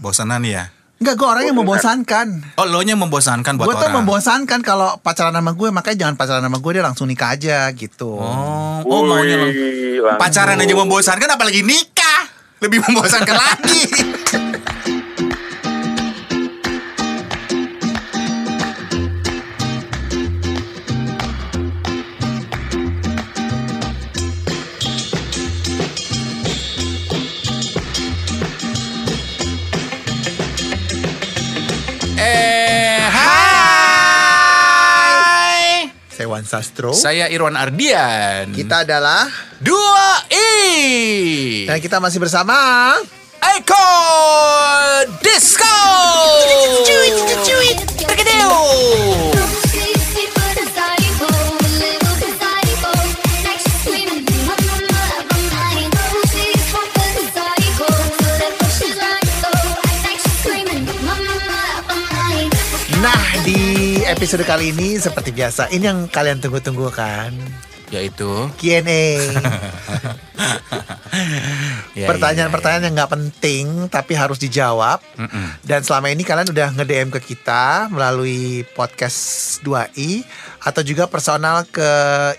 [0.00, 0.72] Bosanan ya?
[1.00, 2.26] Enggak, gue orang yang membosankan.
[2.60, 4.04] Oh, lo nya membosankan buat Gue tuh orang.
[4.04, 8.20] membosankan kalau pacaran sama gue, makanya jangan pacaran sama gue dia langsung nikah aja gitu.
[8.20, 9.48] Oh, oh maunya lo.
[10.20, 12.28] Pacaran aja membosankan apalagi nikah.
[12.60, 13.80] Lebih membosankan lagi.
[36.30, 36.38] Hai.
[36.38, 36.90] Saya Wan Sastro.
[36.94, 38.54] Saya Irwan Ardian.
[38.54, 39.26] Kita adalah
[39.58, 41.66] dua i.
[41.66, 42.94] dan kita masih bersama
[43.58, 43.90] Eko
[45.18, 45.78] Disco.
[48.06, 49.39] Terkedeu.
[64.20, 65.72] Episode kali ini seperti biasa.
[65.72, 67.32] Ini yang kalian tunggu-tunggu kan?
[67.88, 68.52] Yaitu?
[68.60, 69.16] Q&A
[71.96, 75.00] ya, Pertanyaan-pertanyaan yang nggak penting tapi harus dijawab.
[75.00, 75.20] Ya, ya.
[75.24, 75.46] Mm-mm.
[75.64, 80.20] Dan selama ini kalian udah nge-DM ke kita melalui podcast 2i
[80.68, 81.88] Atau juga personal ke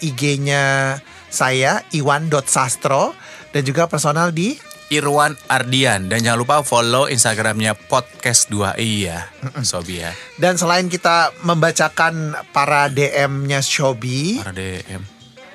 [0.05, 1.01] IG-nya
[1.33, 3.17] saya Iwan.sastro
[3.49, 4.53] Dan juga personal di
[4.91, 10.11] Irwan Ardian dan jangan lupa follow Instagramnya podcast 2i ya, Sobi ya.
[10.35, 14.99] Dan selain kita membacakan para DM-nya Shobi Para DM.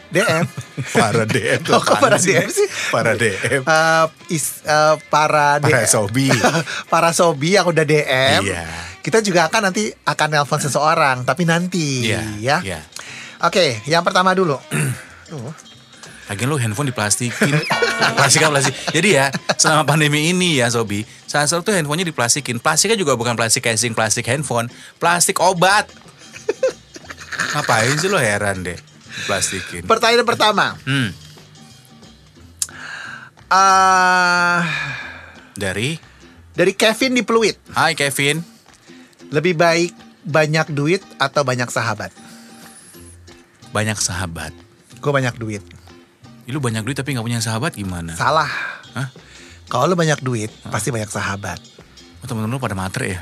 [0.07, 0.45] DM
[0.97, 2.65] Para DM Oh, kok para DM sih?
[2.89, 3.61] Para DM.
[3.61, 6.33] eh, is- eh, para Para DM Sobi.
[6.93, 8.65] para Sobi yang udah DM Iya.
[8.99, 12.23] Kita juga akan nanti akan nelpon seseorang Tapi nanti Iya.
[12.41, 12.81] ya Iya.
[13.43, 14.57] Oke yang pertama dulu
[15.29, 15.53] Duh,
[16.27, 17.55] Lagian lu handphone diplastikin.
[18.19, 18.75] Plastik apa plastik.
[18.91, 22.59] Jadi ya selama pandemi ini ya Sobi Sasar tuh handphonenya diplastikin.
[22.59, 24.67] Plastiknya juga bukan plastik casing plastik handphone.
[24.99, 25.87] Plastik obat.
[27.55, 28.79] Ngapain sih lo heran deh
[29.29, 30.75] Plastikin Pertanyaan pertama.
[30.83, 31.15] Hmm.
[33.47, 34.61] Eh
[35.55, 35.97] Dari?
[36.57, 37.55] Dari Kevin di Pluit.
[37.71, 38.43] Hai Kevin.
[39.31, 39.93] Lebih baik
[40.27, 42.11] banyak duit atau banyak sahabat?
[43.71, 44.51] Banyak sahabat.
[44.99, 45.76] Gue banyak duit
[46.47, 48.15] Ih, Lu banyak duit tapi gak punya sahabat gimana?
[48.15, 48.49] Salah
[48.95, 49.11] Hah?
[49.67, 51.59] Kalau lu banyak duit Pasti banyak sahabat
[52.23, 53.21] Oh, temen-temen lu pada matre ya?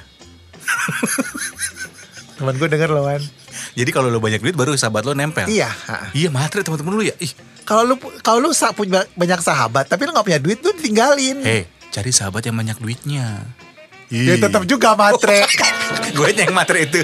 [2.38, 3.22] Temen gue denger loh Wan
[3.74, 5.48] Jadi kalau lu banyak duit baru sahabat lu nempel?
[5.48, 6.12] Iya ha.
[6.12, 7.16] Iya matre temen-temen lu ya?
[7.18, 7.32] Ih,
[7.64, 11.40] Kalau lu kalau lu punya banyak sahabat tapi lu nggak punya duit lu ditinggalin.
[11.42, 13.40] hei cari sahabat yang banyak duitnya
[14.12, 15.42] Ya tetap juga matre.
[16.16, 17.02] Gue yang matre itu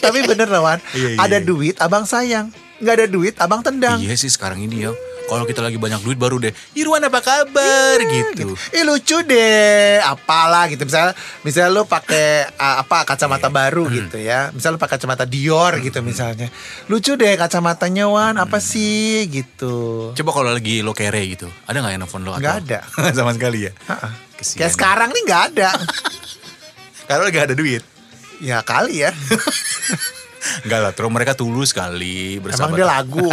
[0.00, 0.78] tapi bener loh Wan.
[0.96, 1.46] Iya, iya, ada iya.
[1.46, 2.48] duit abang sayang.
[2.80, 4.00] Nggak ada duit abang tendang.
[4.00, 4.92] Iya sih sekarang ini ya
[5.22, 10.66] Kalau kita lagi banyak duit baru deh Irwan apa kabar gitu Ih lucu deh, apalah
[10.66, 10.82] gitu.
[10.82, 13.54] Misalnya, misalnya lu pakai apa kacamata Iya.
[13.54, 13.94] baru Hmm.
[13.94, 14.50] gitu ya.
[14.50, 16.50] Misalnya lu pakai kacamata Dior gitu misalnya.
[16.86, 18.66] Lucu deh kacamatanya Wan, apa Hmm.
[18.66, 20.10] sih gitu.
[20.12, 22.34] Coba kalau lagi lo kere gitu Ada gak yang nelfon lo?
[22.34, 22.78] Nggak ada.
[23.14, 23.72] Sama sekali ya.
[24.34, 24.66] Kesian.
[24.66, 25.70] Kayak sekarang nih nggak ada.
[27.06, 27.86] Karena lagi ada duit
[28.40, 29.14] ya kali ya.
[30.64, 33.28] Enggak lah terus mereka tulus kali Emang bersahabat dia lagu,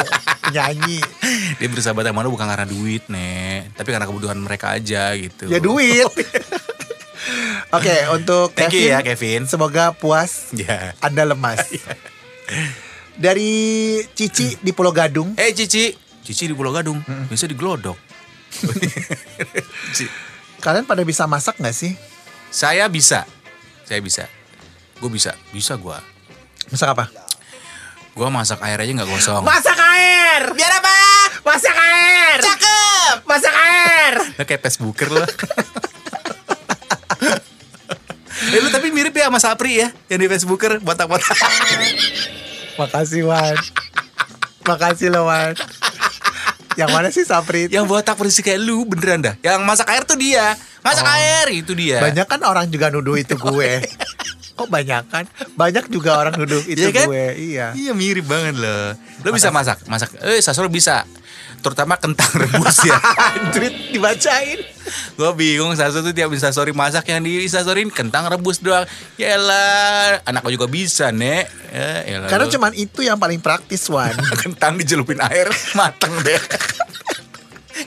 [0.52, 1.00] nyanyi.
[1.60, 5.58] Dia bersahabat sama lo bukan karena duit nek Tapi karena kebutuhan mereka aja gitu Ya
[5.64, 6.06] duit.
[7.76, 9.42] Oke, untuk Thank Kevin, you ya, Kevin.
[9.44, 10.52] Semoga puas.
[10.56, 11.60] Ya Anda lemas.
[13.24, 13.50] Dari
[14.14, 15.34] Cici di Pulau Gadung.
[15.36, 15.92] Eh Cici
[16.22, 17.98] Cici di Pulau Gadung Biasa digelodok
[19.92, 20.06] Cici.
[20.62, 21.98] Kalian pada bisa masak nggak sih?
[22.54, 23.26] Saya bisa
[23.84, 24.30] Saya bisa
[25.02, 25.98] Gue bisa Bisa gue
[26.68, 27.06] Masak apa?
[28.12, 30.42] Gue masak air aja gak gosong Masak air.
[30.52, 30.98] Biar apa?
[31.44, 32.38] Masak air.
[32.40, 34.14] Cakep Masak air.
[34.38, 35.22] Lo kayak Facebooker lo
[38.48, 41.36] Eh lu tapi mirip ya sama Sapri ya Yang di Facebooker Botak-botak
[42.80, 43.58] Makasih Wan.
[44.64, 45.58] Makasih loh Wan.
[46.78, 47.66] Yang mana sih Sapri?
[47.66, 47.74] itu?
[47.74, 51.16] Yang botak persis kayak lu beneran dah Yang masak air tuh dia Masak Oh.
[51.18, 53.72] air itu dia Banyak kan orang juga nuduh itu gue.
[54.58, 55.24] Kok banyak kan?
[55.54, 57.06] Banyak juga orang nuduh itu Iya kan?
[57.06, 57.26] gue.
[57.38, 57.66] Iya.
[57.72, 61.06] Iya mirip banget loh Lo bisa masak Masak Eh Sasoro bisa
[61.58, 62.98] Terutama kentang rebus ya
[63.54, 64.62] Tweet dibacain.
[65.14, 70.42] Gue bingung Sasoro tuh tiap instastory masak Yang di instastory kentang rebus doang Yaelah Anak
[70.42, 72.52] lo juga bisa nek ya, yaelah Karena lo.
[72.52, 74.14] cuman itu yang paling praktis Wan.
[74.44, 76.42] Kentang dijelupin air Mateng deh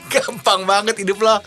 [0.07, 1.39] Gampang banget hidup lo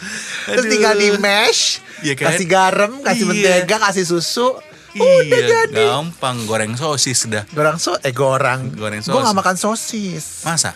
[0.46, 0.70] Terus Aduh.
[0.70, 2.28] tinggal di mash, Iya kan?
[2.30, 3.64] kasih garam, kasih Iya.
[3.64, 4.52] mentega, kasih susu.
[4.94, 5.74] Iya Udah jadi.
[5.76, 8.70] gampang Goreng sosis dah Goreng so, eh goreng.
[8.72, 9.26] Goreng Gue sosis.
[9.26, 10.24] gak makan sosis.
[10.42, 10.70] Masa?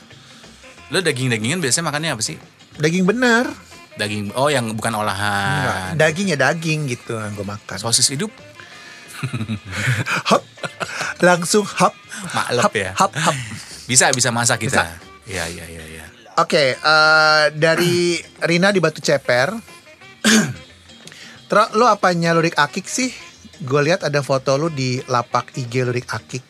[0.89, 2.35] Lo daging-dagingan biasanya makannya apa sih?
[2.75, 3.47] Daging bener.
[3.95, 5.91] Daging, oh yang bukan Enggak, olahan.
[5.95, 7.77] daging ya daging gitu yang gue makan.
[7.77, 8.31] Sosis hidup,
[10.31, 10.43] Hap.
[11.19, 11.91] Langsung hap.
[12.31, 12.91] maklep hap, ya.
[12.95, 13.35] Hap, hap.
[13.85, 14.87] Bisa, bisa masak kita.
[15.27, 15.83] Iya, iya, iya.
[15.99, 16.07] Ya.
[16.39, 19.51] Oke, eh, dari Rina di Batu Ceper.
[21.51, 23.11] Terus lu apanya Lurik Akik sih?
[23.59, 26.45] Gue lihat ada foto lu di lapak IG Lurik Akik.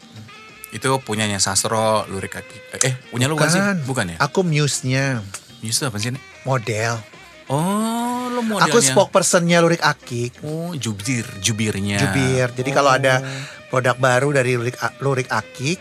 [0.69, 2.60] Itu punyanya Sastro, Lurik Akik.
[2.78, 3.60] Eh, punya lu kan sih?
[3.82, 4.16] Bukan ya?
[4.20, 5.25] Aku muse-nya,
[5.60, 6.12] Yus apa sih
[6.44, 7.00] model.
[7.49, 8.69] Oh, lo modelnya.
[8.69, 10.37] Aku spokespersonnya Lurik Akik.
[10.43, 11.96] Oh, jubir, jubirnya.
[11.99, 12.52] Jubir.
[12.52, 13.25] Jadi kalau ada Oh.
[13.70, 15.81] produk baru dari Lurik, Lurik Akik,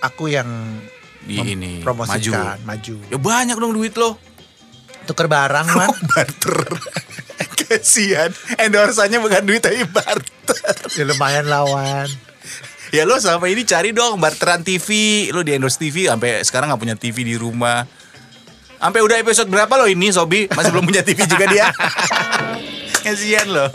[0.00, 0.48] aku yang
[1.20, 2.96] di ini promosikan, maju.
[3.00, 3.08] maju.
[3.08, 4.20] Ya banyak dong duit lo.
[5.04, 5.88] Tuker barang, man.
[6.06, 6.60] barter.
[7.70, 8.34] Kasihan.
[8.58, 10.74] Endorsannya bukan duit tapi barter.
[10.98, 12.10] ya lumayan lawan.
[12.90, 14.90] Ya lo selama ini cari dong barteran TV.
[15.30, 17.86] Lo di endorse TV sampai sekarang nggak punya TV di rumah.
[18.82, 21.70] Sampai udah episode berapa lo ini Sobi masih belum punya TV juga dia.
[23.06, 23.66] Kasihan lo.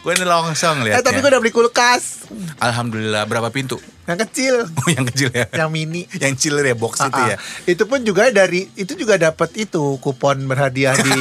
[0.00, 1.02] Gue ini longsong Eh liatnya.
[1.02, 2.26] tapi gue udah beli kulkas.
[2.58, 3.76] Alhamdulillah berapa pintu?
[4.02, 5.46] Yang kecil, Oh yang kecil ya.
[5.52, 6.04] yang mini.
[6.22, 7.36] yang chiller ya box itu Ah, ya.
[7.36, 7.38] ah.
[7.64, 11.14] Itu pun juga dari itu juga dapat itu kupon berhadiah di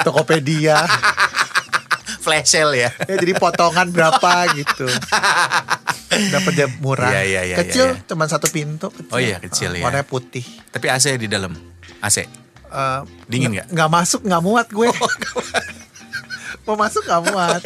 [0.00, 0.86] Tokopedia.
[2.20, 2.90] Flash sale ya.
[3.04, 4.88] Ya, jadi potongan berapa gitu.
[6.08, 7.10] Dapat jam murah.
[7.10, 8.06] Iya, iya, iya, kecil iya, iya.
[8.06, 8.88] cuma satu pintu.
[8.88, 9.12] Kecil.
[9.12, 9.84] Oh iya, kecil Ah, ya.
[9.84, 10.40] Warnanya putih.
[10.70, 11.52] Tapi AC di dalam.
[12.00, 12.24] AC.
[12.64, 13.66] Eh, Dingin nggak?
[13.68, 14.88] Nggak masuk, nggak muat gue.
[14.88, 15.10] Oh,
[16.64, 17.62] Mau masuk nggak muat.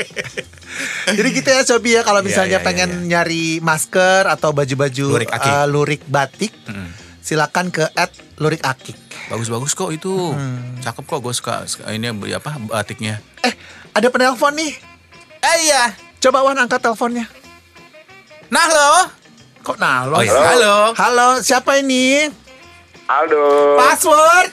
[1.16, 5.06] Jadi gitu ya Sobi ya kalau Iya, misalnya iya, pengen iya, nyari masker atau baju-baju
[5.16, 5.48] Lurik akik.
[5.48, 6.90] eh, lurik batik, Mm-mm.
[7.18, 7.86] silakan ke
[8.36, 8.98] @lurik akik.
[9.28, 10.10] Bagus-bagus kok itu.
[10.10, 10.80] Hmm.
[10.80, 13.22] Cakep kok gue suka suka ini apa batiknya.
[13.40, 13.54] Eh,
[13.92, 14.72] ada penelpon nih.
[15.38, 15.94] Eh iya.
[16.18, 17.30] Coba Wan angkat teleponnya.
[18.48, 18.92] Nah lo.
[19.62, 20.16] Kok nalo?
[20.16, 20.32] Oh iya.
[20.32, 20.76] Halo.
[20.96, 22.26] Halo, siapa ini?
[23.08, 23.80] Aldo.
[23.80, 24.52] Password.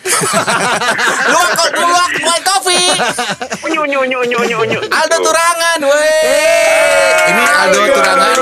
[1.31, 2.79] Luak kok luak luak kopi.
[3.67, 4.79] Unyu unyu unyu unyu unyu unyu.
[4.87, 7.11] Aldo Turangan, weh.
[7.27, 8.35] Ini Aldo Turangan.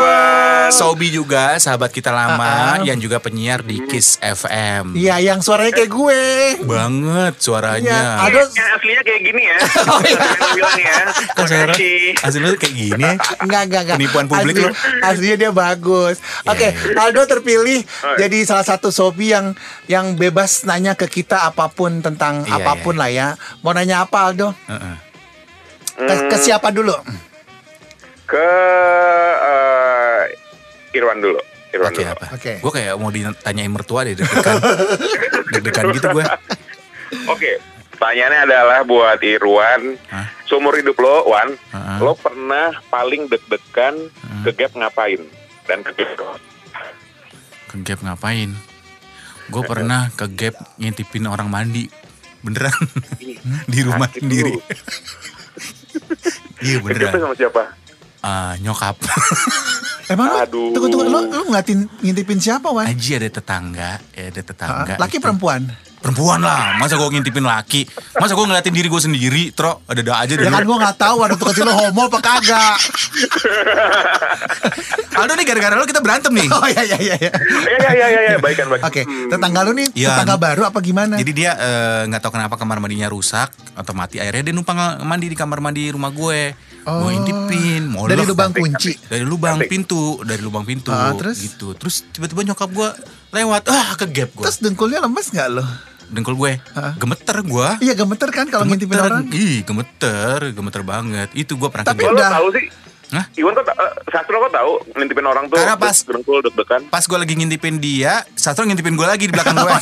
[0.69, 2.81] Sobi juga sahabat kita lama ah.
[2.81, 4.93] yang juga penyiar di Kiss FM.
[4.93, 6.21] Iya, yang suaranya kayak gue.
[6.61, 7.99] Banget Iya, suaranya.
[8.21, 8.41] Aldo.
[8.47, 9.57] Yang aslinya kayak gini ya.
[9.93, 10.17] Oh, iya.
[10.53, 10.97] Bilang ya.
[11.33, 12.25] Kok saya Makasih.
[12.25, 13.09] asli lu kayak gini?
[13.41, 13.97] Enggak, enggak, enggak.
[13.97, 14.71] Penipuan publik Asli- lu.
[15.01, 16.15] Aslinya dia bagus.
[16.45, 18.25] Oke, Iya, Aldo terpilih Oh, iya.
[18.25, 19.53] jadi salah satu Sobi yang
[19.85, 23.01] yang bebas nanya ke kita apa pun tentang Iya, apa pun iya.
[23.01, 23.27] lah ya.
[23.59, 24.51] Mau nanya apa Aldo?
[24.67, 24.95] Heeh.
[25.95, 26.93] Ke, ke siapa dulu?
[28.25, 28.47] Ke
[29.39, 30.21] eh,
[30.93, 31.39] Irwan dulu.
[31.69, 32.13] Irwan Oke dulu.
[32.29, 32.53] Oke.
[32.59, 34.55] Gue kayak mau ditanyain mertua deh deg-degan.
[35.53, 36.25] deg-degan gitu gue.
[37.27, 37.51] Oke.
[37.93, 39.95] Pertanyaannya adalah buat Irwan.
[40.07, 40.27] Hah?
[40.43, 41.97] Seumur hidup lo, Wan, Heeh.
[41.97, 44.43] lo pernah paling deg-degan Hmm.
[44.43, 45.21] ke gap ngapain?
[45.63, 46.37] Dan ke gap
[47.69, 48.51] Ke gap ngapain?
[49.49, 51.87] Gue pernah ke gap ngintipin orang mandi.
[52.43, 52.75] Beneran.
[53.71, 54.53] di rumah Sakit sendiri.
[56.63, 57.11] Iya beneran.
[57.11, 57.61] sama siapa?
[58.23, 58.95] Ah, nyokap.
[60.07, 60.71] Emang lu, Aduh.
[60.71, 62.87] tunggu tunggu lu lu ngeliatin ngintipin siapa, Wan?
[62.87, 64.95] Aji ada tetangga, ya ada tetangga.
[64.95, 65.23] Laki itu.
[65.27, 65.67] perempuan?
[66.03, 67.87] Perempuan lah, masa gue ngintipin laki?
[68.13, 69.81] Masa gue ngeliatin diri gue sendiri, tro?
[69.87, 70.51] Ada-ada aja Ya dulu.
[70.51, 72.75] kan gua nggak tahu waktu kecil lu homo apa kagak.
[75.13, 76.47] Aldo nih gara-gara lo kita berantem nih.
[76.49, 77.15] Oh iya iya iya.
[77.17, 77.31] iya.
[77.31, 78.37] Ya ya ya ya, ya.
[78.37, 78.81] baikan baik.
[78.83, 79.29] Oke, Hmm.
[79.29, 80.07] tetangga lu nih Iya.
[80.11, 81.13] tetangga baru apa gimana?
[81.15, 85.25] Jadi dia eh, nggak tahu kenapa kamar mandinya rusak atau mati airnya dia numpang mandi
[85.27, 86.53] di kamar mandi rumah gue.
[86.83, 86.99] Oh.
[86.99, 88.11] Gue intipin, molek.
[88.11, 88.91] dari lubang kunci.
[89.07, 89.69] dari lubang Cantik.
[89.71, 91.39] pintu, dari lubang pintu Ah, terus?
[91.39, 91.71] gitu.
[91.73, 92.89] Terus tiba-tiba nyokap gue
[93.31, 94.43] lewat, ah ke gap gue.
[94.43, 95.63] Terus dengkulnya lemes nggak lo?
[96.13, 96.93] Dengkul gue, Ah.
[96.95, 97.67] gemeter gue.
[97.81, 99.25] Iya gemeter kan kalau ngintipin orang.
[99.27, 101.33] Ih, gemeter, gemeter banget.
[101.33, 102.29] Itu gue pernah Tapi lo udah.
[102.31, 102.65] tahu sih?
[103.09, 103.19] Nah.
[103.19, 103.25] Hah?
[103.35, 106.81] Iwan kok ta- eh, Sastro kok tahu ngintipin orang tuh Karena pas- dengkul deg-degan.
[106.87, 109.69] Pas gue lagi ngintipin dia, Sastro ngintipin gue lagi di belakang gue.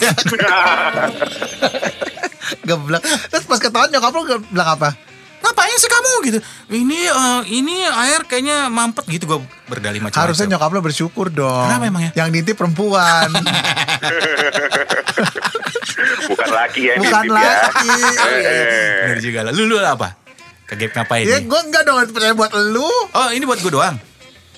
[2.64, 3.02] Geblek.
[3.28, 4.90] Terus pas ketahuan nyokap lu ge- bilang apa?
[5.42, 6.40] Ngapain sih kamu gitu?
[6.70, 10.22] Ini eh, ini air kayaknya mampet gitu gue berdali macam-macam.
[10.22, 11.66] Harusnya nyokap lu bersyukur dong.
[11.66, 12.12] Kenapa emang ya?
[12.16, 13.32] Yang nitip perempuan.
[16.24, 17.54] Bukan laki ya Bukan ngintip ya.
[17.64, 17.90] laki.
[18.22, 19.00] Eh.
[19.04, 19.52] Bener juga lah.
[19.52, 20.10] Lu, lu apa?
[20.64, 21.44] Ke gap ngapain ya nih?
[21.46, 22.88] gue enggak dong percaya buat lu.
[23.12, 23.98] Oh ini buat gue doang.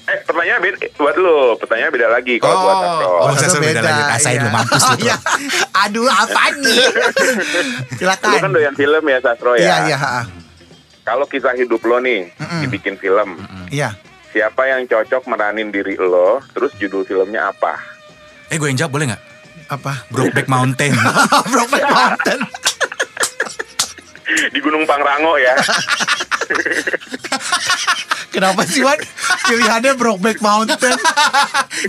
[0.03, 1.37] Eh, pertanyaan beda buat lu.
[1.57, 3.09] Pertanyaan beda lagi kalau buat Sastro.
[3.15, 4.01] Oh, saya beda lagi.
[4.05, 5.15] Rasain lu, mampus lu, Oh, iya.
[5.79, 6.75] Aduh apa nih?
[6.75, 8.35] Lu Silakan.
[8.37, 9.63] kan doyan film ya Sastro ya.
[9.63, 9.97] Iya iya.
[11.03, 12.61] Kalau kisah hidup lo nih Mm-mm.
[12.61, 13.35] dibikin film,
[13.67, 13.91] Iya.
[14.29, 16.39] siapa yang cocok meranin diri lo?
[16.51, 17.75] Terus judul filmnya apa?
[18.47, 19.23] Eh gue yang jawab boleh nggak?
[19.69, 20.07] Apa?
[20.11, 20.93] Brokeback Mountain.
[21.51, 22.39] Brokeback Mountain.
[24.53, 25.53] Di Gunung Pangrango ya.
[28.33, 28.97] Kenapa sih Wan?
[29.45, 30.97] Pilihannya Brokeback Mountain.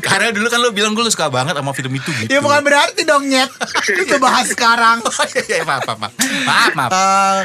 [0.04, 2.28] Karena dulu kan lo bilang gue suka banget sama film itu gitu.
[2.28, 3.49] ya bukan berarti dong nyet.
[3.88, 5.00] Itu bahas sekarang.
[5.49, 6.12] Iya, maaf, maaf, maaf.
[6.45, 6.90] Maaf, maaf.
[6.93, 7.40] Eh,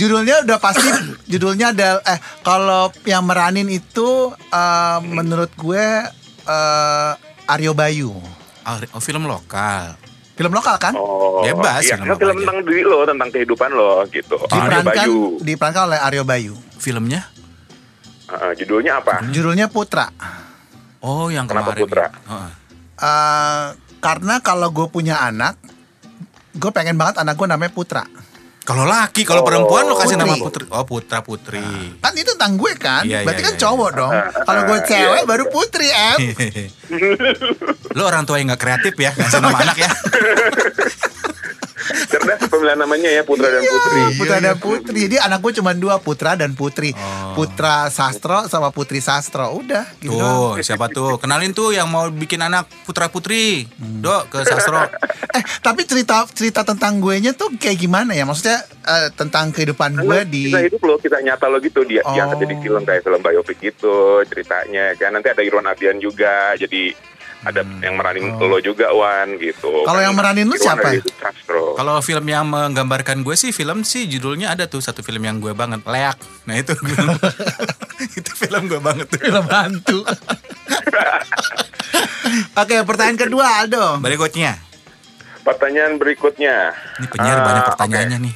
[0.00, 0.88] judulnya udah pasti
[1.28, 5.86] judulnya ada eh kalau yang meranin itu eh, menurut gue
[6.48, 7.12] eh,
[7.52, 8.16] Aryo Bayu.
[8.68, 9.96] Oh, oh, film lokal.
[10.36, 10.92] Film lokal kan?
[10.94, 14.36] Oh, Bebas, iya, film kan film tentang diri lo, tentang kehidupan lo gitu.
[14.52, 15.18] Aryo diperankan Bayu.
[15.42, 16.54] diperankan oleh Aryo Bayu.
[16.78, 17.26] Filmnya?
[18.28, 19.24] Heeh, judulnya apa?
[19.32, 20.12] Judulnya Putra.
[21.00, 21.82] Oh, yang Kenapa kemarin.
[21.82, 22.06] Putra?
[22.12, 22.50] Heeh.
[22.98, 23.66] Eh,
[23.98, 25.58] karena kalau gue punya anak,
[26.54, 28.04] gue pengen banget anak gue namanya Putra.
[28.68, 30.68] Kalau laki, kalau Oh, perempuan lo kasih nama putri.
[30.68, 31.64] Oh, putra putri.
[32.04, 34.12] Kan itu tentang gue kan, Iya, berarti iya, kan iya, cowok dong.
[34.44, 36.18] Kalau gue cewek baru Putri em.
[37.96, 39.88] lo orang tua yang nggak kreatif ya, ngasih nama anak ya.
[42.08, 44.00] Cerdas pemilihan namanya ya Putra dan Putri.
[44.16, 44.98] Putra dan Putri.
[45.06, 46.96] Jadi anak gue cuma dua, Putra dan Putri.
[46.96, 47.36] Oh.
[47.36, 49.52] Putra Sastro sama Putri Sastro.
[49.52, 50.16] Udah gitu.
[50.16, 51.20] Tuh, siapa tuh?
[51.20, 53.68] Kenalin tuh yang mau bikin anak putra putri.
[53.78, 54.80] Dok ke sastro.
[55.28, 58.24] Eh, tapi cerita cerita tentang gue nya tuh kayak gimana ya?
[58.24, 62.00] Maksudnya eh, tentang kehidupan gue Karena di Kisah hidup lo, kisah nyata lo gitu dia
[62.00, 62.16] Oh.
[62.16, 66.96] diangkat jadi film kayak film biopik gitu ceritanya kan nanti ada Irwan Ardian juga jadi
[67.40, 69.64] ada yang meranin lo juga Wan gitu.
[69.64, 69.78] Hmm.
[69.78, 69.84] Oh.
[69.84, 70.88] Kalau Kan yang meranin lu Irwan siapa?
[71.16, 71.74] Sastro.
[71.74, 75.52] Kalau film yang menggambarkan gue sih film sih judulnya ada tuh satu film yang gue
[75.52, 76.18] banget Leak.
[76.44, 76.74] Nah itu
[78.18, 79.20] itu film gue banget tuh.
[79.20, 79.98] film hantu.
[82.54, 83.98] Oke, pertanyaan kedua Aldo.
[83.98, 84.58] Berikutnya.
[85.40, 86.74] Pertanyaan berikutnya.
[86.98, 87.70] Ini penyiar Ah, banyak oke.
[87.72, 88.34] pertanyaannya nih.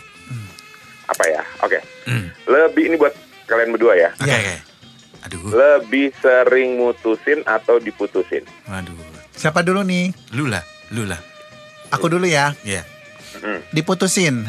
[1.04, 1.42] Apa ya?
[1.60, 1.78] Oke.
[2.06, 2.26] Hmm.
[2.46, 3.12] Lebih ini buat
[3.44, 4.10] kalian berdua ya.
[4.16, 4.38] Oke Iya.
[4.38, 4.71] oke.
[5.22, 5.38] Aduh.
[5.46, 8.42] Lebih sering mutusin atau diputusin?
[8.66, 8.94] Waduh.
[9.32, 10.10] Siapa dulu nih?
[10.34, 11.18] Lu lah, lu lah.
[11.90, 12.52] Aku dulu ya.
[12.62, 12.82] Iya.
[13.38, 13.60] Hmm.
[13.70, 14.44] Diputusin.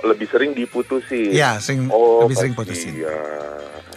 [0.00, 1.28] Lebih sering diputusin.
[1.30, 2.96] Ya, sering Oh, lebih sering putusin.
[2.96, 3.12] Iya.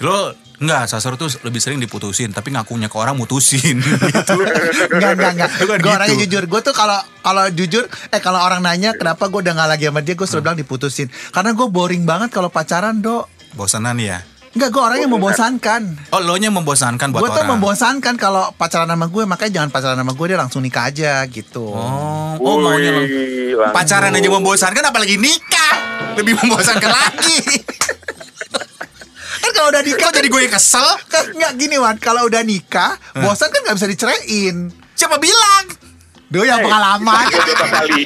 [0.04, 4.36] Lo enggak sasar tuh lebih sering diputusin tapi ngakunya ke orang mutusin gitu.
[4.92, 5.50] Enggak, enggak, enggak.
[5.60, 6.24] Bukan Gue orangnya gitu.
[6.28, 6.44] jujur.
[6.46, 10.02] Gue tuh kalau kalau jujur, eh kalau orang nanya kenapa gue udah gak lagi sama
[10.02, 11.08] dia, gue selalu bilang diputusin.
[11.32, 13.32] Karena gue boring banget kalau pacaran, dok.
[13.56, 14.20] Bosanan ya.
[14.54, 15.82] Enggak, gue orangnya membosankan.
[16.14, 17.58] Oh, lo nya membosankan buat Gue tuh orang.
[17.58, 21.74] membosankan kalau pacaran sama gue, makanya jangan pacaran sama gue, dia langsung nikah aja gitu.
[21.74, 22.94] Oh, oh maunya.
[23.74, 25.74] Pacaran aja membosankan apalagi nikah.
[26.14, 27.42] Lebih membosankan lagi.
[29.36, 30.88] Kan kalau udah nikah Kok jadi gue yang kesel?
[31.04, 34.70] kan nggak gini Wan, kalau udah nikah, bosan kan nggak bisa diceraiin.
[34.94, 35.66] Siapa bilang?
[36.34, 37.26] Duh yang pengalaman.
[37.38, 38.02] Beberapa kali.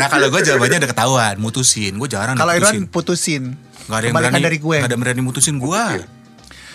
[0.00, 1.92] Nah kalau gue jawabannya udah ketahuan, mutusin.
[2.00, 2.56] Gue jarang Kalau.
[2.56, 3.52] Irwan putusin.
[3.88, 4.76] Gak ada yang berani, dari gue.
[4.80, 5.82] Gak ada yang berani mutusin gue.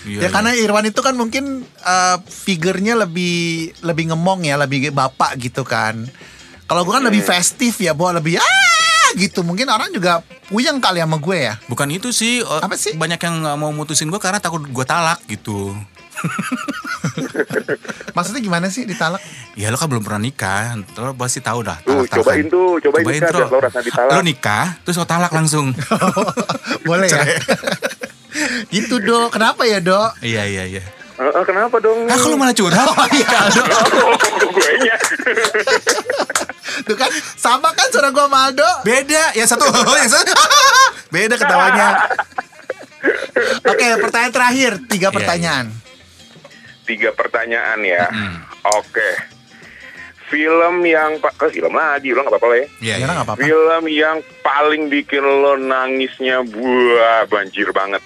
[0.04, 5.40] Iya, Ya karena Irwan itu kan mungkin eh, figurnya lebih lebih ngemong ya, lebih bapak
[5.42, 6.06] gitu kan.
[6.70, 9.42] Kalau gue kan lebih festif ya, bawa lebih ah gitu.
[9.42, 11.54] Mungkin orang juga puyeng kali sama gue ya.
[11.70, 12.94] Bukan itu sih, eh, Apa sih?
[12.94, 15.74] Banyak yang gak mau mutusin gue karena takut gue talak gitu.
[18.16, 19.20] Maksudnya gimana sih ditalak?
[19.54, 21.78] Ya lo kan belum pernah nikah, lo pasti tahu dah.
[21.84, 23.40] Tuh, cobain tuh, cobain nikah, Tro.
[23.44, 24.12] biar lo rasa ditalak.
[24.14, 25.74] Lo nikah, terus lo talak langsung.
[26.88, 27.24] Boleh ya?
[28.76, 29.34] gitu dok.
[29.34, 30.18] Kenapa ya dok?
[30.22, 30.84] iya iya iya.
[31.14, 32.10] Eh, eh, kenapa dong?
[32.10, 32.88] Ah kalau malah curhat?
[32.90, 33.68] Oh iya dok.
[34.50, 34.96] gue nya.
[36.84, 38.70] Tuh kan sama kan suara gue sama Aldo.
[38.82, 40.34] Beda, yang satu, yang satu.
[41.14, 42.10] Beda ketawanya.
[43.64, 44.72] Oke pertanyaan terakhir.
[44.90, 45.66] Tiga Iya, pertanyaan.
[46.84, 48.06] Tiga pertanyaan ya.
[48.08, 48.44] Hmm.
[48.76, 49.10] Oke.
[50.28, 52.68] Film yang pak, ke film lagi, lo nggak apa-apa lah ya.
[52.80, 53.06] Iya, Ya iya.
[53.06, 53.40] nggak apa-apa.
[53.40, 58.02] Film yang paling bikin lo nangisnya buah banjir banget.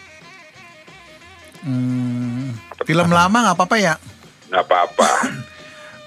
[1.61, 2.53] Hmm,
[2.83, 3.93] film lama nggak apa-apa ya.
[4.47, 5.09] Nggak apa-apa.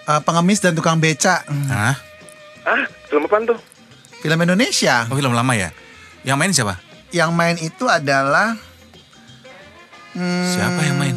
[0.09, 1.45] Eh, pengemis dan tukang beca.
[1.47, 1.95] Hmm, Hah?
[2.67, 3.59] ah, film apa tuh?
[4.21, 5.07] Film Indonesia.
[5.07, 5.71] Oh film lama ya?
[6.23, 6.75] Yang main siapa?
[7.11, 8.59] Yang main itu adalah.
[10.13, 11.17] hmm, Siapa yang main?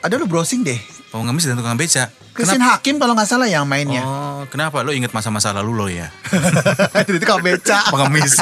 [0.00, 0.80] Ada lu browsing deh.
[1.12, 2.08] Pengemis dan tukang beca.
[2.30, 4.00] Christine Hakim kalau nggak salah yang mainnya.
[4.06, 4.80] Oh, kenapa?
[4.80, 6.08] Lo inget masa-masa lalu lo ya?
[7.02, 7.90] itu tukang beca.
[7.92, 8.38] Pengemis.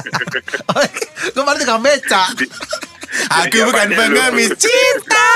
[1.34, 2.22] Gue baru tukang beca.
[3.42, 5.32] Aku bukan pengemis cinta.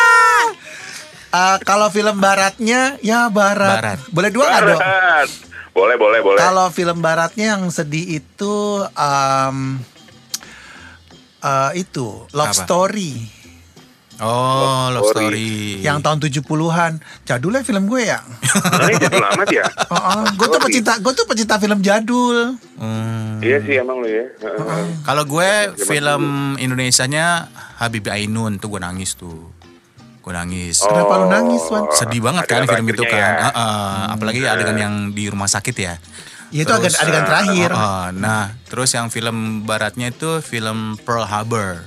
[1.33, 3.81] Eh, kalau film baratnya ya barat.
[3.81, 3.99] Barat.
[4.13, 4.79] Boleh dua nggak dok?
[4.79, 5.29] Barat.
[5.73, 6.39] Boleh, boleh, boleh.
[6.39, 9.81] Kalau film baratnya yang sedih itu um,
[11.41, 12.63] eh, itu Love Apa?
[12.69, 13.42] Story
[14.23, 15.83] Oh, love Love story.
[15.83, 16.93] yang tahun 70-an.
[17.23, 18.23] Jadul ya film gue ya.
[18.23, 19.65] Nah, ini jadul amat ya.
[20.39, 22.55] gue tuh pecinta gue tuh pecinta film jadul.
[22.79, 23.43] Hmm.
[23.43, 24.31] Iya sih emang lo ya.
[24.39, 24.85] Heeh.
[25.03, 26.23] Kalau gue film
[26.57, 29.51] Indonesianya Habibie Ainun tuh gue nangis tuh.
[30.23, 30.79] Gue nangis.
[30.79, 31.91] Kenapa lu nangis, Wan?
[31.91, 33.19] Sedih banget kan film itu kan.
[33.19, 33.31] ya.
[33.45, 35.99] Heeh, apalagi adegan yang di rumah sakit ya.
[36.55, 37.71] Ya, itu adegan- adegan terakhir.
[37.73, 41.83] Oh, nah, terus yang film baratnya itu film Pearl Harbor.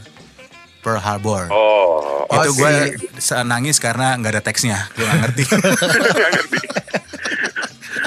[0.86, 1.50] Pearl Harbor.
[1.50, 2.74] Oh, Oh, itu si- gue
[3.42, 5.44] nangis karena nggak ada teksnya, gue nggak ngerti.
[6.14, 6.58] nggak ngerti.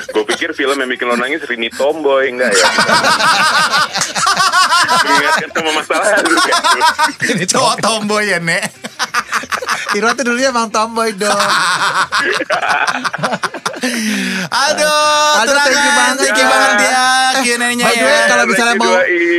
[0.09, 2.67] Gue pikir film yang bikin lo nangis Rini Tomboy enggak ya?
[4.99, 6.63] Mengingatkan sama masa lalu kan?
[7.29, 8.65] Ini cowok tomboy ya, Nek.
[9.89, 11.33] Irwan tuh dulunya emang tomboy dong.
[14.49, 16.51] Aduh, Aduh, thank you banget, thank you ya.
[16.51, 17.07] banget ya
[17.39, 18.27] Q&A-nya way, ya.
[18.27, 18.95] kalau misalnya mau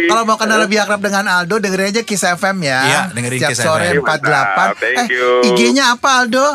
[0.07, 2.79] kalau mau kenal lebih akrab dengan Aldo, dengerin aja Kiss FM ya.
[2.81, 4.01] Iya, dengerin Kiss sore FM.
[4.01, 4.23] 48.
[4.23, 5.29] Mantap, thank eh, you.
[5.45, 6.47] IG-nya apa Aldo?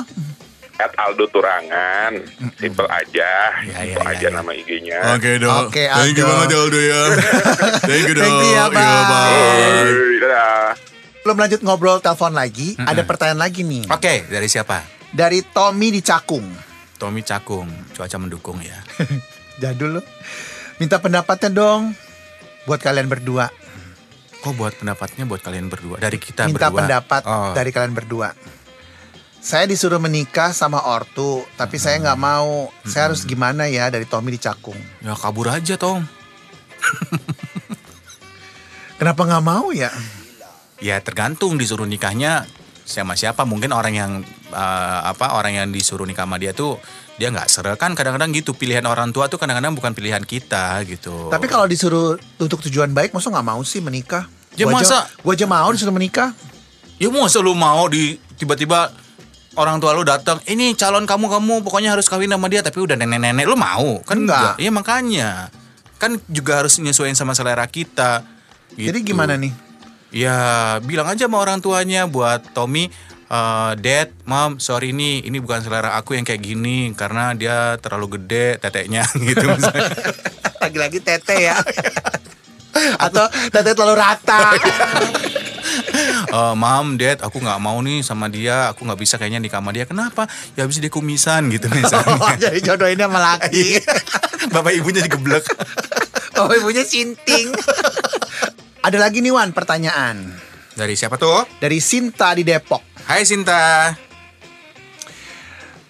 [0.74, 2.12] At Aldo Turangan,
[2.58, 3.30] simple aja,
[3.62, 4.30] Ya, simple ya, aja ya, ya.
[4.32, 4.98] nama IG-nya.
[5.14, 5.70] Oke, Dok.
[5.70, 6.32] Oke, Thank you Aldo.
[6.34, 7.02] banget ya, Aldo ya.
[7.84, 8.24] Thank you, Dok.
[8.24, 9.04] Thank you ya, bye.
[9.06, 9.38] Bye.
[9.86, 10.66] Oi, dadah.
[11.24, 13.88] Belum lanjut ngobrol telepon lagi, ada pertanyaan lagi nih.
[13.88, 14.84] Oke, dari siapa?
[15.08, 16.44] Dari Tommy di Cakung.
[17.00, 18.76] Tommy Cakung, cuaca mendukung ya.
[19.62, 20.02] Jadul lo.
[20.76, 21.96] Minta pendapatnya dong
[22.64, 23.48] buat kalian berdua.
[24.36, 25.96] Kok buat pendapatnya buat kalian berdua?
[25.96, 26.78] Dari kita Minta berdua.
[26.84, 27.56] pendapat Oh.
[27.56, 28.36] dari kalian berdua.
[29.40, 32.68] Saya disuruh menikah sama ortu, tapi saya nggak mau.
[32.84, 34.76] Saya harus gimana ya dari Tommy di Cakung?
[35.00, 36.04] Ya kabur aja, Tom.
[39.00, 39.88] Kenapa nggak mau ya?
[40.84, 42.44] Ya tergantung disuruh nikahnya
[42.84, 43.48] sama siapa.
[43.48, 44.12] Mungkin orang yang
[44.52, 46.76] eh, apa orang yang disuruh nikah sama dia tuh
[47.16, 51.32] dia nggak seret kan kadang-kadang gitu pilihan orang tua tuh kadang-kadang bukan pilihan kita gitu.
[51.32, 54.28] Tapi kalau disuruh untuk tujuan baik, masa nggak mau sih menikah?
[54.60, 56.36] Ya Gua masa- aja, gua aja mau disuruh menikah.
[57.00, 58.92] Ya masa lu mau di tiba-tiba
[59.56, 62.98] orang tua lu datang, ini calon kamu kamu pokoknya harus kawin sama dia tapi udah
[62.98, 64.58] nenek-nenek lu mau kan Enggak.
[64.58, 65.48] Iya makanya
[66.02, 68.26] kan juga harus nyesuaiin sama selera kita.
[68.74, 69.14] Jadi gitu.
[69.14, 69.63] gimana nih?
[70.14, 72.86] Ya bilang aja sama orang tuanya buat Tommy,
[73.26, 78.22] eh, Dad, Mom, sorry nih, ini bukan selera aku yang kayak gini karena dia terlalu
[78.22, 79.42] gede teteknya gitu.
[80.62, 81.58] Lagi-lagi tete ya.
[83.04, 84.54] Atau tete terlalu rata.
[86.34, 89.70] Eh, Mom, Dad, aku nggak mau nih sama dia, aku nggak bisa kayaknya nikah sama
[89.70, 89.86] dia.
[89.86, 90.26] Kenapa?
[90.58, 92.18] Ya habis dia kumisan gitu misalnya.
[92.18, 93.78] Oh, jadi jodohin sama laki.
[94.50, 95.46] Bapak ibunya digeblek.
[96.34, 97.54] Oh ibunya sinting.
[98.84, 100.28] Ada lagi nih Wan pertanyaan.
[100.76, 101.48] Dari siapa tuh?
[101.56, 102.84] Dari Sinta di Depok.
[103.08, 103.88] Hai Sinta.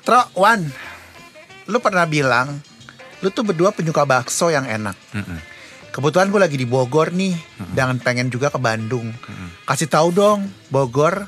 [0.06, 0.62] Tro, Wan,
[1.66, 2.54] lu pernah bilang,
[3.18, 4.94] lu tuh berdua penyuka bakso yang enak.
[5.10, 5.42] Mm-mm.
[5.90, 7.34] Kebetulan gue lagi di Bogor nih,
[7.74, 9.10] dan pengen juga ke Bandung.
[9.66, 11.26] Kasih tahu dong, Bogor,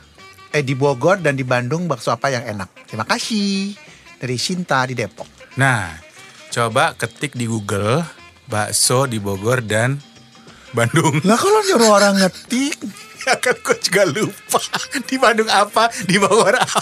[0.55, 2.87] eh di Bogor dan di Bandung bakso apa yang enak.
[2.87, 3.75] Terima kasih.
[4.23, 5.27] Dari Sinta di Depok.
[5.59, 5.99] Nah,
[6.55, 8.07] coba ketik di Google
[8.47, 9.99] bakso di Bogor dan
[10.77, 11.25] Bandung.
[11.25, 12.77] Lah kalau nyuruh orang ngetik,
[13.27, 14.63] Ya kan gue juga lupa
[15.11, 16.79] Di Bandung apa Di Bogor apa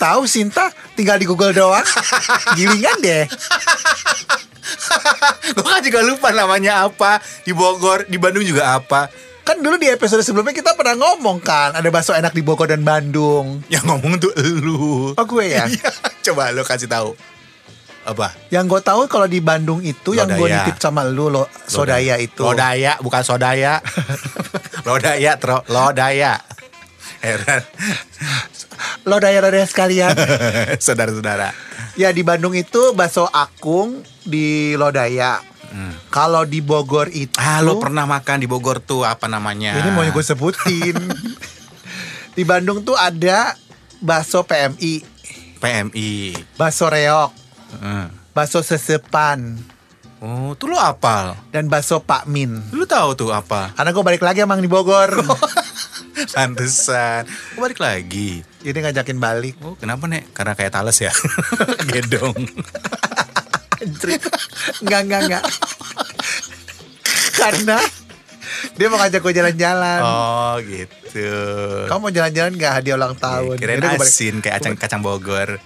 [0.00, 1.86] tahu Sinta tinggal di Google doang.
[2.58, 3.24] Gilingan deh.
[5.54, 9.06] Gue kan juga lupa namanya apa Di Bogor Di Bandung juga apa
[9.42, 12.86] Kan dulu di episode sebelumnya kita pernah ngomong kan, ada bakso enak di Bogor dan
[12.86, 13.58] Bandung.
[13.66, 15.66] Yang ngomong tuh elu Oh gue ya.
[15.66, 15.90] Iya,
[16.30, 17.18] Coba lo kasih tahu
[18.02, 18.34] Apa?
[18.50, 20.66] Yang gue tahu kalau di Bandung itu yang gue Lodaya.
[20.66, 22.42] nitip sama lu lo Sodaya itu.
[22.42, 23.78] Lodaya bukan Sodaya.
[24.88, 25.62] Lodaya tro.
[25.70, 26.42] Lodaya.
[27.22, 27.62] Heran.
[29.06, 30.10] Lodaya lodaya sekalian.
[30.84, 31.54] Saudara-saudara.
[31.94, 35.38] Ya di Bandung itu bakso akung di Lodaya.
[36.12, 39.72] Kalau di Bogor itu Ah lo pernah makan di Bogor tuh Apa namanya?
[39.72, 41.00] Ini mau gue sebutin.
[42.36, 43.56] di Bandung tuh ada
[44.00, 45.04] bakso PMI,
[45.60, 46.10] PMI
[46.56, 47.30] bakso reok,
[47.78, 48.12] Hmm.
[48.32, 49.56] bakso sesepan,
[50.22, 52.62] Oh tuh lo apal dan bakso Pak Min.
[52.70, 55.18] Lu tahu tuh apa Karena gue balik lagi emang di Bogor.
[56.36, 59.58] Pantesan Kok balik lagi Jadi ngajakin balik.
[59.66, 60.30] Oh kenapa nek?
[60.30, 61.10] Karena kayak tales ya
[61.90, 62.38] Gedong.
[64.78, 65.44] Enggak, enggak, enggak.
[67.34, 67.82] Karena
[68.78, 70.00] dia mau ngajak gue jalan-jalan.
[70.06, 71.34] Oh gitu
[71.90, 73.58] Kamu mau jalan-jalan gak hadiah ulang tahun?
[73.58, 74.06] Kirain gua balik.
[74.06, 75.58] asin kayak acang kacang Bogor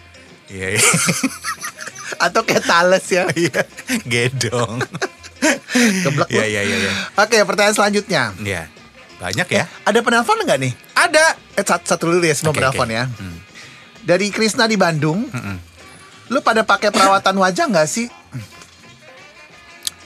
[0.49, 0.85] Iya iya.
[2.17, 3.27] Atau kayak tales ya.
[3.37, 3.63] Iya
[4.03, 4.81] Gedong
[6.03, 6.49] Geblek Iya lu.
[6.49, 6.93] iya iya iya.
[7.15, 8.33] Oke, pertanyaan selanjutnya.
[8.39, 8.67] Iya
[9.17, 10.73] Banyak ya Ada penelpon nggak nih?
[10.93, 12.95] Ada Eh, satu, satu dulu ya sebelum Oke, penelpon oke.
[12.95, 13.05] ya.
[13.07, 13.37] Hmm.
[14.03, 15.25] Dari Krisna di Bandung.
[15.27, 15.57] Mm-mm.
[16.29, 18.07] Lu pada pakai perawatan wajah nggak sih?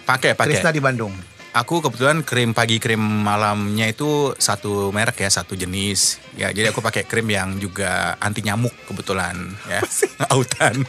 [0.03, 1.13] Pakai pakai Krisna di Bandung.
[1.51, 6.79] Aku kebetulan krim pagi krim malamnya itu satu merek ya satu jenis ya jadi aku
[6.79, 9.35] pakai krim yang juga anti nyamuk kebetulan
[9.67, 9.83] ya
[10.33, 10.87] autan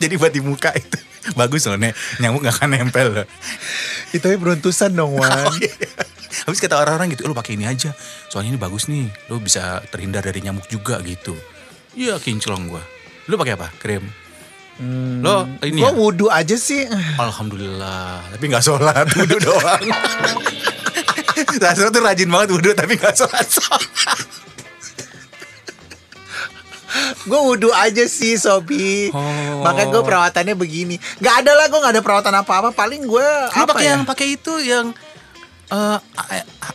[0.00, 0.98] jadi buat di muka itu
[1.38, 3.26] bagus loh nek nyamuk gak akan nempel loh
[4.10, 5.28] Itu beruntusan dong, Wan.
[5.28, 5.70] Oh, iya.
[6.42, 7.92] habis kata orang-orang gitu lo pakai ini aja
[8.26, 11.36] soalnya ini bagus nih lo bisa terhindar dari nyamuk juga gitu
[11.92, 12.82] iya kinclong gua
[13.26, 14.02] lo pakai apa krim
[15.20, 15.92] Lo ini Gue ya?
[15.92, 16.88] wudhu aja sih.
[17.20, 19.84] Alhamdulillah, tapi nggak sholat, wudhu doang.
[21.60, 23.84] Sasro tuh rajin banget wudhu tapi nggak sholat sholat.
[27.22, 29.10] Gue wudhu aja sih Sobi.
[29.10, 29.60] Oh.
[29.60, 30.96] Makanya gue perawatannya begini.
[31.18, 32.72] Gak ada lah gue gak ada perawatan apa-apa.
[32.72, 33.90] Paling gue apa pakai ya?
[33.92, 34.86] yang pakai itu yang
[35.70, 35.98] eh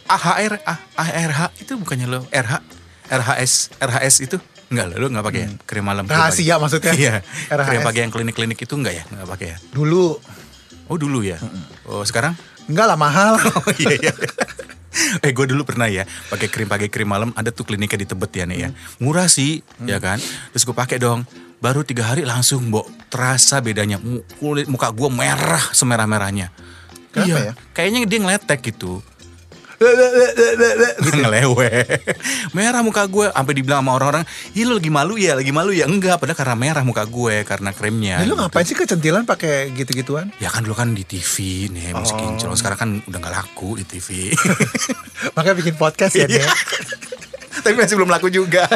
[0.08, 2.64] AHR A- ARH itu bukannya lo RH
[3.06, 5.50] RHS RHS itu enggak lo lo nggak pakai ya?
[5.62, 6.96] krim malam Rahasia maksudnya?
[6.96, 7.14] iya
[7.52, 7.68] RHS.
[7.68, 10.16] krim pagi yang klinik-klinik itu enggak ya nggak pakai ya Dulu.
[10.88, 11.36] oh dulu ya
[11.86, 12.34] oh sekarang
[12.66, 13.38] Enggak lah mahal.
[13.62, 14.14] oh iya iya
[15.26, 18.32] eh gue dulu pernah ya pakai krim pagi krim malam ada tuh kliniknya di Tebet
[18.36, 18.70] ya nih ya.
[19.00, 20.20] Murah sih ya kan?
[20.56, 21.24] Terus gue pakai dong.
[21.60, 22.88] Baru tiga hari langsung mbok.
[23.10, 23.98] Terasa bedanya.
[24.38, 26.52] Kulit muka gue merah semerah merahnya
[27.16, 27.40] Kenapa iya.
[27.48, 27.54] ya?
[27.72, 29.00] kayaknya dia ngeletek gitu
[31.16, 31.70] ngelewe
[32.52, 35.86] merah muka gue sampai dibilang sama orang-orang ih lu lagi malu ya lagi malu ya
[35.86, 38.42] enggak padahal karena merah muka gue karena kremnya Ya, lu gitu.
[38.42, 40.32] ngapain sih kecentilan pakai gitu-gituan?
[40.38, 41.34] ya kan dulu kan di TV
[41.70, 42.22] nih musik Oh.
[42.22, 44.32] kinclong sekarang kan udah nggak laku di TV
[45.36, 46.46] Makanya bikin podcast ya dia.
[47.64, 48.68] tapi masih belum laku juga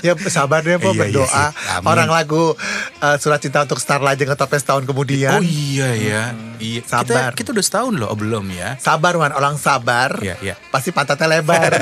[0.00, 1.46] Ya sabar deh po Iya, iya berdoa.
[1.82, 2.54] Orang lagu
[2.98, 5.34] uh, Surat Cinta untuk Star Lajeng ngetopnya setahun kemudian.
[5.34, 6.22] oh iya ya
[6.58, 7.34] iya Sabar.
[7.34, 10.16] kita, kita udah setahun loh oh, belum ya Sabar Wan, orang sabar.
[10.18, 10.54] Iya, iya.
[10.70, 11.70] Pasti pantatnya lebar.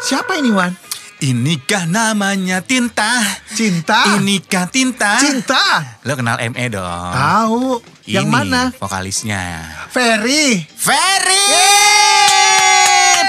[0.00, 0.72] Siapa ini Wan?
[1.20, 3.20] inikah namanya tinta
[3.52, 4.16] Cinta.
[4.16, 6.00] inikah tinta Cinta.
[6.00, 7.64] lo kenal ME dong Tahu.
[8.08, 8.72] Yang mana?
[8.72, 9.60] vokalisnya
[9.92, 10.64] Ferry.
[10.72, 11.44] Ferry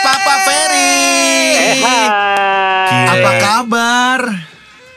[0.02, 0.98] Papa Ferry.
[1.78, 2.02] Gila.
[3.08, 4.22] Apa kabar?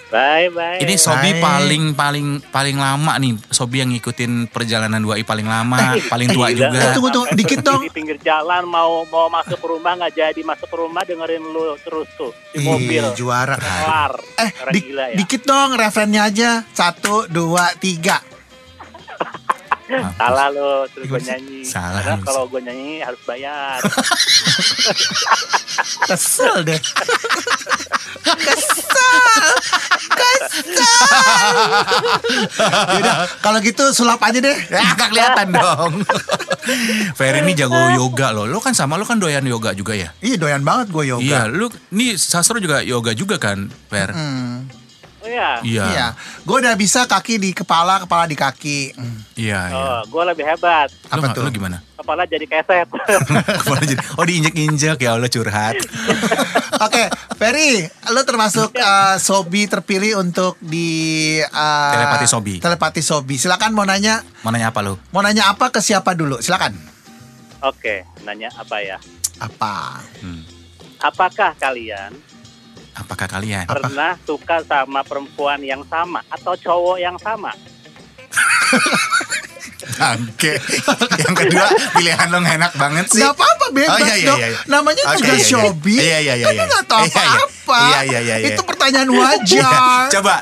[0.06, 0.78] Bye bye.
[0.78, 1.42] Ini Sobi Hai.
[1.42, 6.70] paling paling paling lama nih Sobi yang ngikutin perjalanan 2i paling lama Paling tua Gila.
[6.70, 7.82] juga Eh, tunggu tunggu dikit dong.
[7.82, 11.74] Di pinggir jalan mau mau masuk ke rumah nggak jadi masuk ke rumah dengerin lu
[11.78, 13.02] terus tuh di mobil.
[13.02, 13.58] Ih, juara.
[13.58, 14.12] Kelar.
[14.38, 15.16] Eh, di- gila ya.
[15.18, 16.50] dikit dong referennya aja.
[16.70, 18.22] Satu, dua, tiga.
[19.84, 21.60] Salah lo terus gue nyanyi.
[21.60, 23.84] Salah Karena kalau gue nyanyi harus bayar.
[26.08, 26.80] Kesel deh.
[28.24, 29.44] Kesel.
[30.14, 31.04] Kesel.
[32.64, 34.56] Yaudah, kalau gitu sulap aja deh.
[34.68, 35.92] Ya gak kelihatan dong
[37.18, 40.40] Ferry ini jago yoga loh Lo kan sama lo kan doyan yoga juga ya Iya
[40.40, 41.20] doyan banget gue yoga.
[41.20, 44.64] Iya lu Nih Sastro juga yoga juga kan Fer Hmm,
[45.34, 45.50] ya.
[45.60, 46.06] Iya iya.
[46.40, 48.94] Gue udah bisa kaki di kepala, kepala di kaki.
[49.34, 50.88] Iya iya Oh, gue lebih hebat.
[51.04, 51.42] Apa nggak- tuh?
[51.42, 51.78] lo gimana?
[51.94, 52.86] Kepala jadi keset.
[53.60, 55.74] Kepala jadi- oh diinjek-injek ya Allah curhat
[56.84, 60.90] Oke, Ferry, lo termasuk uh, Sobi terpilih untuk di
[61.40, 62.54] uh, Telepati Sobi.
[62.58, 63.34] Telepati Sobi.
[63.36, 64.98] Silakan mau nanya, Mau nanya apa lo?
[65.10, 66.38] mau nanya apa ke siapa dulu?
[66.38, 66.74] Silakan.
[67.62, 68.98] Oke, nanya apa ya?
[69.36, 70.02] Apa?
[70.20, 70.44] Hmm.
[71.00, 72.12] Apakah kalian
[72.94, 73.66] Apakah kalian?
[73.66, 77.50] pernah suka sama perempuan yang sama atau cowok yang sama?
[79.94, 80.58] Bangke
[81.14, 84.38] Yang kedua pilihan lo gak enak banget sih Gak apa-apa bebas Oh, iya, iya, dong.
[84.38, 84.60] iya, iya.
[84.66, 85.46] Namanya Oke, juga iya, iya.
[85.46, 85.94] Sobi.
[85.94, 86.64] Iya, iya, iya, Kan iya.
[86.64, 87.22] nggak tahu Iya, iya.
[87.28, 87.78] apa-apa.
[87.80, 88.46] Iya, iya, iya, iya.
[88.48, 90.06] Itu pertanyaan wajar.
[90.10, 90.34] Coba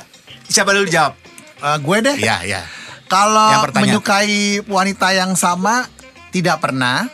[0.47, 1.13] Siapa dulu jawab?
[1.59, 2.17] Uh, gue deh.
[2.19, 2.63] Iya iya
[3.07, 5.85] Kalau menyukai wanita yang sama
[6.29, 7.09] tidak pernah,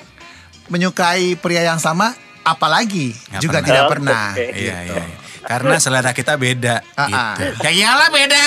[0.66, 3.66] menyukai pria yang sama apalagi Nggak juga pernah.
[3.66, 4.24] tidak pernah.
[4.30, 4.46] oke.
[4.52, 5.16] Iya iya iya.
[5.44, 7.34] Karena selera kita beda Ah, ah.
[7.38, 7.62] gitu.
[7.66, 8.44] Ya iyalah beda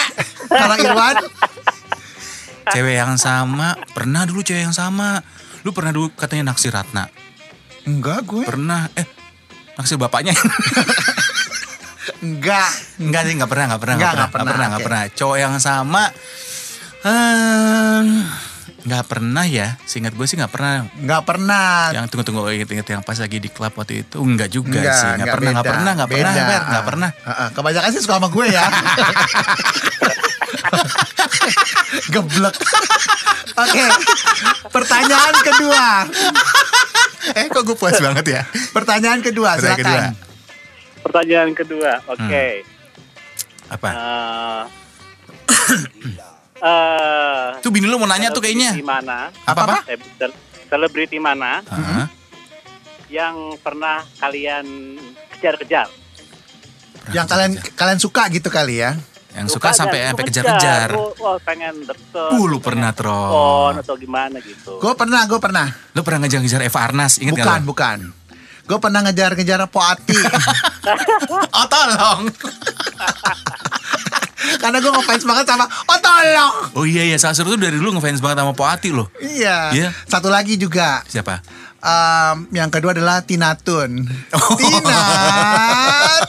[0.50, 1.16] Kalau Irwan,
[2.72, 5.22] Cewek yang sama Pernah dulu cewek yang sama
[5.64, 7.08] Lu pernah dulu katanya naksir Ratna
[7.86, 9.08] enggak gue, Pernah Eh
[9.80, 10.36] naksir bapaknya
[12.22, 12.70] enggak.
[13.02, 15.04] Enggak sih, enggak pernah, enggak pernah, Nggak, enggak nggak pernah, pernah, enggak pernah.
[15.18, 16.04] Cowok yang sama
[17.02, 18.06] ehm,
[18.82, 19.78] enggak pernah ya.
[19.84, 20.86] Seingat gue sih enggak pernah.
[20.94, 21.92] Nggak pernah.
[21.92, 25.10] Yang tunggu-tunggu inget-inget yang pas lagi di klub waktu itu enggak juga Enggak, sih.
[25.14, 25.74] Enggak pernah, enggak beda.
[25.74, 26.44] pernah, enggak pernah, Beda.
[26.44, 26.62] Ber.
[26.64, 27.10] enggak pernah.
[27.22, 28.66] Heeh, kebanyakan sih suka sama gue ya.
[32.10, 32.56] Geblek.
[33.54, 33.84] Oke.
[34.70, 35.86] Pertanyaan kedua.
[37.32, 38.42] Eh, kok gue puas banget ya?
[38.72, 39.86] Pertanyaan kedua, Pertanyaan silakan.
[39.86, 40.02] kedua.
[41.02, 42.46] Pertanyaan kedua, oke.
[43.70, 43.90] Apa?
[43.90, 44.64] Eh,
[46.62, 48.72] eh, Tuh bini lu mau nanya tuh kayaknya.
[48.72, 49.34] Di mana?
[49.44, 49.86] Apa-apa?
[49.86, 52.04] eh, sel- Selebriti mana Heeh.
[53.12, 54.96] yang pernah kalian
[55.36, 55.92] kejar-kejar?
[57.12, 58.96] Yang kalian kalian suka gitu kali ya.
[59.32, 60.90] Yang suka Bukan, sampai sampai suka kejar-kejar.
[60.96, 62.32] Oh, oh, pengen deket.
[62.32, 63.80] Uh, lu pernah, Tron.
[63.80, 64.76] Atau gimana gitu.
[64.80, 65.68] Gue pernah, gue pernah.
[65.92, 67.68] Lu pernah ngejar-ngejar Eva Arnas, inget Bukan, gak lu?
[67.68, 68.00] bukan.
[68.68, 70.16] Gue pernah ngejar-ngejar Poati.
[71.52, 72.28] Oh, tolong.
[74.58, 78.20] Karena gue ngefans banget sama Oh tolong Oh iya iya, Sasur tuh dari dulu ngefans
[78.20, 79.08] banget sama Poati loh.
[79.18, 79.90] Iya Iya.
[80.06, 81.40] Satu lagi juga Siapa?
[81.78, 84.06] em, yang kedua adalah Tinatun.
[84.32, 86.22] Tinatun.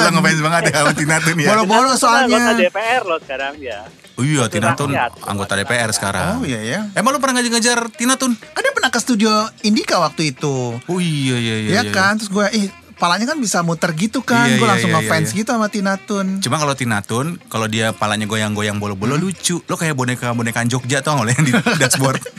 [0.00, 1.48] Lo ngefans banget ya sama Tina Tun ya.
[1.52, 2.52] Boro-boro Anggota soalnya.
[2.54, 3.80] DPR loh sekarang ya.
[4.18, 5.12] Oh iya, Tina Tun Rakyat.
[5.24, 6.40] anggota DPR sekarang.
[6.40, 6.80] Oh iya ya.
[6.92, 8.36] Emang lu pernah ngajar-ngajar Tina Tun?
[8.36, 9.32] Ada pernah ke studio
[9.64, 10.76] Indika waktu itu.
[10.76, 11.72] Oh iya iya iya.
[11.80, 12.20] ya kan?
[12.20, 12.68] Terus gue ih
[13.00, 14.44] palanya kan bisa muter gitu kan.
[14.44, 15.36] Iya, gue iya, langsung iya, ngefans iya.
[15.40, 16.26] gitu sama Tinatun.
[16.44, 19.24] Cuma kalau Tina Tun, kalau dia palanya goyang-goyang bolo-bolo Hmm.
[19.24, 19.64] lucu.
[19.64, 22.20] Lo kayak boneka-bonekaan Jogja tau nggak lo yang di dashboard.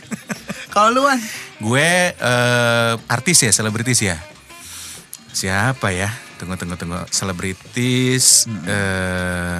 [0.71, 1.19] Kalau luan
[1.60, 4.15] Gue eh, artis ya, selebritis ya.
[5.34, 6.08] Siapa ya?
[6.39, 7.02] Tunggu tunggu tunggu.
[7.12, 8.63] Selebritis Hmm.
[8.69, 9.60] eh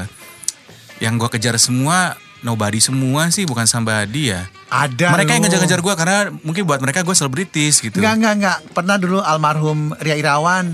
[1.02, 4.49] yang gue kejar semua nobody semua sih, bukan somebody ya.
[4.71, 5.51] ada mereka yang loh.
[5.51, 8.01] ngejar-ngejar gue karena mungkin buat mereka gue selebritis gitu.
[8.01, 8.58] Enggak, enggak, enggak.
[8.73, 10.71] Pernah dulu almarhum Ria Irawan.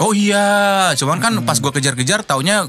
[0.00, 2.66] Oh iya, cuman kan pas gue kejar-kejar taunya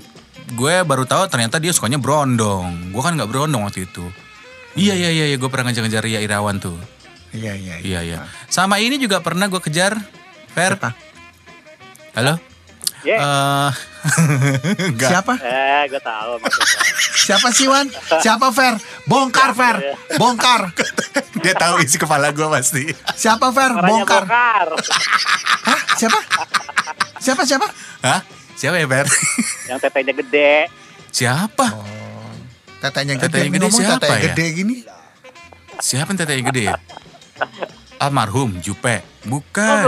[0.53, 2.93] gue baru tahu ternyata dia sukanya brondong.
[2.93, 4.05] Gue kan nggak brondong waktu itu.
[4.73, 5.37] Iya iya iya, iya.
[5.37, 6.77] gue pernah ngejar-ngejar Ria Irawan tuh.
[7.33, 8.17] Iya, iya, Iya iya.
[8.45, 9.97] Sama ini juga pernah gue kejar.
[10.53, 10.77] Fer.
[10.77, 10.93] Siapa?
[12.13, 12.52] Halo.
[13.03, 13.17] Ya.
[13.19, 13.69] Eh,
[14.95, 15.09] enggak.
[15.11, 15.33] Siapa?
[15.43, 16.81] Eh, gue tahu maksudnya.
[17.27, 17.87] Siapa sih Wan?
[18.19, 18.75] Siapa Fer?
[19.07, 19.77] Bongkar Fer.
[20.19, 20.71] Bongkar.
[21.43, 22.91] Dia tahu isi kepala gue pasti.
[23.15, 23.71] Siapa Fer?
[23.75, 24.23] Bongkar.
[24.23, 24.67] bongkar.
[25.67, 25.79] Hah?
[25.99, 26.19] Siapa?
[27.19, 27.67] Siapa siapa?
[28.03, 28.19] Hah?
[28.55, 29.07] Siapa ya Fer?
[29.71, 30.53] Yang tetenya gede.
[31.11, 31.67] Siapa?
[32.83, 33.27] Tetenya gede.
[33.31, 34.23] Tetenya gede siapa tetenya ya?
[34.31, 34.75] gede gini.
[35.79, 36.75] Siapa yang tetenya gede ya?
[37.99, 38.99] Almarhum Jupe.
[38.99, 39.83] Oh, Bukan.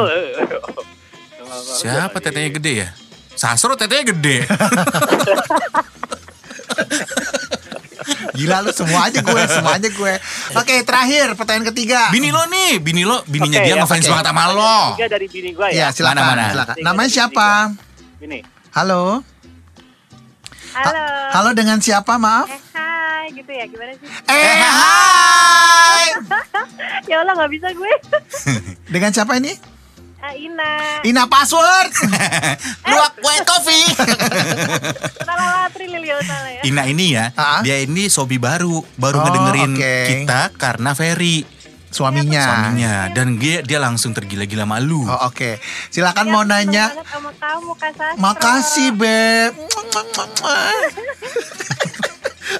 [1.61, 2.89] Siapa tetenya gede ya?
[3.33, 4.37] Sasro tetenya gede.
[8.35, 10.13] Gila lu semua aja gue, semua aja gue.
[10.53, 12.11] Oke, terakhir pertanyaan ketiga.
[12.11, 14.11] Bini lo nih, bini lo, bininya Oke, dia ya, ngefans oke.
[14.11, 14.77] banget sama lo.
[14.93, 15.95] Tiga dari bini gue Iya, ya.
[15.95, 16.45] silakan, Mana, mana?
[16.51, 16.75] silakan.
[16.83, 17.47] Namanya siapa?
[18.19, 18.39] Ini.
[18.75, 19.23] Halo.
[20.75, 20.99] Halo.
[20.99, 22.19] Ha- Halo dengan siapa?
[22.19, 22.45] Maaf.
[22.45, 23.65] Eh, hai, gitu ya.
[23.65, 24.07] Gimana sih?
[24.27, 26.05] Eh, hai.
[27.09, 27.91] ya Allah nggak bisa gue.
[28.93, 29.55] Dengan siapa ini?
[30.33, 30.71] Ina.
[31.03, 31.93] Ina password.
[32.89, 33.13] Luak
[35.77, 36.61] Liliana ya.
[36.63, 37.61] Ina ini ya, Ah.
[37.61, 39.95] dia ini sobi baru, baru Oh, ngedengerin oke.
[40.07, 41.45] kita karena Ferry
[41.87, 42.43] Suaminya.
[42.43, 45.05] suaminya dan dia dia langsung tergila-gila malu.
[45.05, 45.61] Oh, oke.
[45.87, 46.85] Silakan Ya, mau seneng nanya.
[47.05, 48.17] sama kamu Kak.
[48.17, 49.53] Makasih, Beb.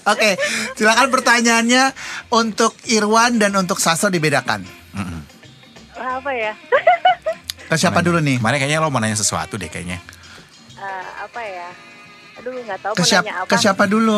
[0.05, 0.37] Oke,
[0.75, 1.93] silakan pertanyaannya
[2.29, 4.61] untuk Irwan dan untuk Sastro dibedakan.
[5.95, 6.53] Apa ya?
[7.65, 8.37] Ke siapa dulu nih?
[8.37, 9.97] Kemarin kayaknya lo mau nanya sesuatu deh kayaknya.
[10.75, 11.69] Eh, apa ya?
[12.35, 13.23] Aduh nggak tahu Ke mau siapa?
[13.23, 13.47] nanya apa.
[13.47, 14.17] Ke siapa dulu?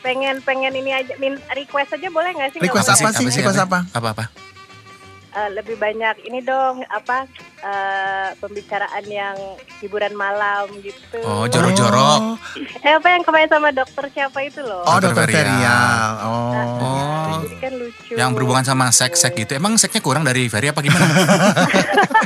[0.00, 2.58] Pengen pengen ini aja min request aja boleh nggak sih?
[2.58, 3.10] Request apa-apa.
[3.12, 3.40] apa sih?
[3.40, 3.78] Request apa?
[3.90, 4.24] Apa apa?
[5.36, 7.28] Eh, lebih banyak ini dong apa
[7.60, 9.36] eh, pembicaraan yang
[9.78, 11.20] hiburan malam gitu.
[11.20, 12.20] Oh, jorok-jorok.
[12.24, 12.36] Oh,
[12.80, 14.80] Eh apa yang kemarin sama dokter siapa itu loh?
[14.80, 15.44] oh Dokter Ferial.
[15.44, 16.10] Ferial.
[16.18, 16.52] Oh.
[16.80, 17.36] Oh.
[17.36, 18.12] Jadi kan lucu.
[18.16, 19.52] Yang berhubungan sama seks-seks gitu.
[19.52, 21.04] Emang seksnya kurang dari Ferry apa gimana?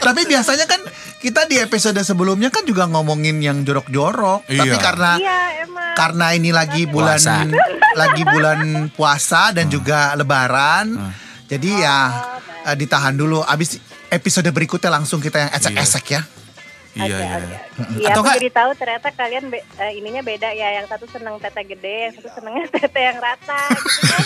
[0.00, 0.80] Tapi biasanya kan
[1.18, 4.46] kita di episode sebelumnya kan juga ngomongin yang jorok-jorok.
[4.46, 4.62] Iya.
[4.62, 5.92] Tapi karena Iya emang.
[5.98, 7.36] karena ini lagi bulan Puasa.
[8.00, 8.58] lagi bulan
[8.92, 10.94] puasa dan juga lebaran.
[10.94, 11.12] Hmm.
[11.48, 11.96] Jadi ya
[12.64, 16.22] eh, ditahan dulu abis episode berikutnya langsung kita yang esek-esek ya.
[16.98, 17.36] Iya iya.
[17.38, 17.58] iya.
[17.92, 20.68] Iya, Atau aku nggak- jadi tahu ternyata kalian be- eh, ininya beda ya.
[20.74, 23.60] Yang satu seneng tete gede, yang satu senengnya tete yang rata.
[23.68, 24.24] Gitu kan.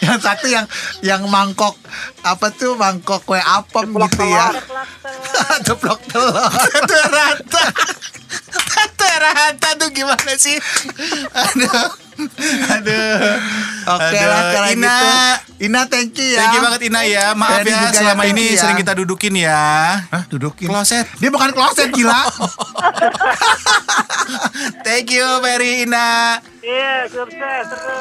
[0.06, 0.66] yang satu yang
[1.00, 1.74] yang mangkok
[2.22, 4.50] apa tuh mangkok kue apem gitu ya.
[4.52, 5.60] Ceplok telur.
[5.62, 6.50] Ceplok telur.
[6.74, 7.64] Tante rata.
[8.66, 10.58] Tante rata tuh gimana sih?
[11.32, 12.05] Aduh.
[12.16, 13.16] Aduh.
[13.86, 14.94] Oke Aduh, lah kalau Ina.
[14.96, 15.64] gitu.
[15.68, 16.38] Ina thank you ya.
[16.40, 17.24] Thank you banget Ina ya.
[17.36, 18.58] Maaf ya juga ya, selama ini ya.
[18.60, 19.62] sering kita dudukin ya.
[20.10, 20.68] Hah, dudukin.
[20.68, 21.06] Kloset.
[21.20, 22.16] Dia bukan kloset gila.
[24.86, 26.40] Thank you Ferry Ina.
[26.60, 28.00] Iya, sukses terus.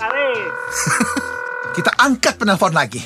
[0.00, 0.30] Kali.
[1.76, 3.04] Kita angkat penelpon lagi.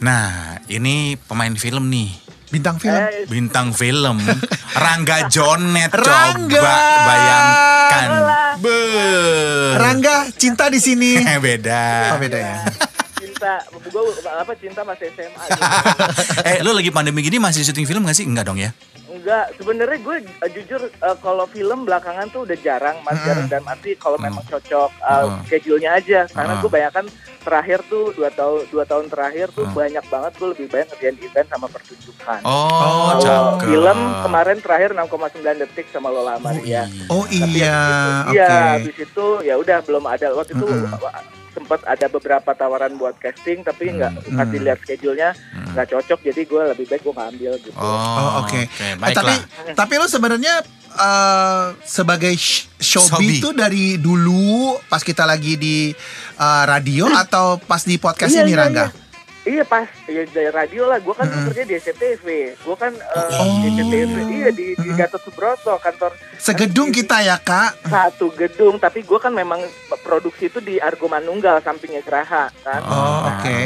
[0.00, 2.29] Nah, ini pemain film nih.
[2.50, 2.98] Bintang film.
[2.98, 4.18] Eh, Bintang film
[4.72, 6.58] Rangga Jonet Rangga.
[6.58, 6.74] coba
[7.06, 8.08] bayangkan.
[8.58, 8.78] Be.
[9.78, 11.22] Rangga cinta di sini.
[11.46, 12.12] Beda.
[12.12, 12.54] Oh beda ya.
[13.16, 15.42] cinta, gue apa cinta masih SMA.
[15.46, 15.62] gitu.
[16.48, 18.24] eh, lu lagi pandemi gini masih syuting film gak sih?
[18.24, 18.72] Enggak dong ya?
[19.06, 23.26] Enggak, sebenarnya gue uh, jujur uh, kalau film belakangan tuh udah jarang mas Hmm.
[23.26, 24.32] jarang dan arti kalau Hmm.
[24.32, 25.40] memang cocok uh, Hmm.
[25.44, 26.62] schedule-nya aja karena Hmm.
[26.64, 27.04] gue bayangkan
[27.40, 29.74] terakhir tuh dua tahun dua tahun terakhir tuh Hmm.
[29.74, 32.40] banyak banget gue lebih banyak ngerjain event sama pertunjukan.
[32.42, 33.66] Oh, Oh, Kalau cakep.
[33.66, 36.84] film kemarin terakhir 6,9 detik sama Lola Amaria.
[37.08, 37.74] Oh iya.
[38.28, 38.56] Iya, Oke.
[38.76, 41.39] habis itu ya udah belum ada waktu itu Mm-mm.
[41.70, 44.34] Sempat ada beberapa tawaran buat casting tapi nggak Mm.
[44.34, 45.70] pas dilihat schedule-nya Hmm.
[45.70, 47.70] nggak cocok jadi gue lebih baik gue nggak ambil gitu.
[47.72, 48.58] Oh, Oh oke.
[48.58, 49.34] Oke, Eh, tapi
[49.70, 53.06] tapi lu sebenarnya eh, sebagai sh- Showbie.
[53.06, 55.94] showbie itu dari dulu pas kita lagi di
[56.34, 58.86] eh, radio atau pas di podcast Iya, ini iya, Rangga?
[58.88, 58.98] Iya
[59.64, 63.56] pas ya dari radio lah, gue kan kerja di SCTV, gue kan Oh.
[63.58, 67.80] di SCTV, iya di, di Gatot Subroto kantor Segedung kita ya kak.
[67.82, 69.64] satu gedung, tapi gue kan memang
[70.00, 72.80] produksi itu di Argo Manunggal sampingnya Geraha kan.
[72.82, 73.58] Oh Nah, oke.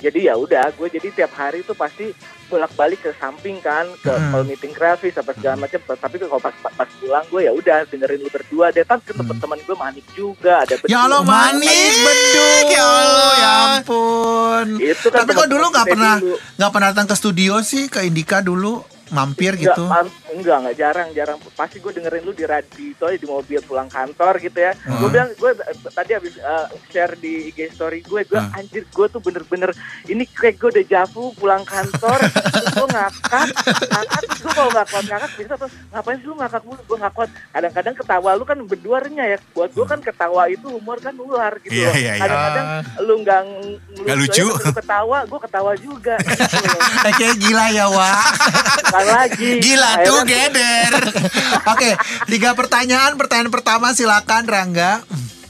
[0.00, 2.10] Jadi ya udah, gue jadi tiap hari tuh pasti
[2.48, 4.30] bolak-balik ke samping kan, ke Mm.
[4.32, 5.78] kalau meeting grafis apa segala macam.
[5.78, 8.82] Tapi kalau pas pas pulang gue ya udah dengerin lu berdua deh.
[8.82, 10.74] Kan ke teman teman gue manik juga ada.
[10.84, 12.64] Ya Allah manik beduk.
[12.66, 13.32] Ya Allah.
[13.36, 14.66] ya ampun.
[14.76, 16.14] Itu kan Tapi kok dulu nggak pernah
[16.56, 19.84] nggak pernah datang ke studio sih ke Indika dulu mampir gitu.
[19.84, 21.38] man- enggak, enggak jarang, jarang.
[21.50, 22.68] Pasti gue dengerin lu di radio,
[23.02, 24.72] aja di mobil pulang kantor gitu ya.
[24.76, 25.10] Gue Hmm.
[25.10, 28.54] bilang, gue eh, tadi habis eh, share di IG story gue, gue Hmm.
[28.54, 29.70] anjir gue tuh bener-bener
[30.06, 32.18] ini kayak gue udah jafu pulang kantor,
[32.70, 33.46] gue ngakak,
[33.86, 36.80] ngakak gue kalau nggak kuat ngakak bisa terus ngapain sih lu ngakak mulu?
[36.84, 37.30] Gue nggak kuat.
[37.50, 39.38] Kadang-kadang ketawa lu kan berdua ya.
[39.52, 41.74] Buat gue kan ketawa itu humor kan ular gitu.
[41.74, 41.92] Loh.
[41.92, 42.20] iya, iya.
[42.20, 42.66] Kadang-kadang
[43.00, 43.40] lu nggak
[44.00, 44.46] Nggak lucu.
[44.46, 46.14] lu ketawa, gue ketawa juga.
[46.20, 46.68] Gitu
[47.18, 47.86] kayak gila ya.
[47.90, 49.50] Bukan lagi.
[49.60, 50.92] Gila tuh geder.
[51.72, 51.90] Oke,
[52.26, 53.14] tiga pertanyaan.
[53.14, 55.02] Pertanyaan pertama silakan Rangga.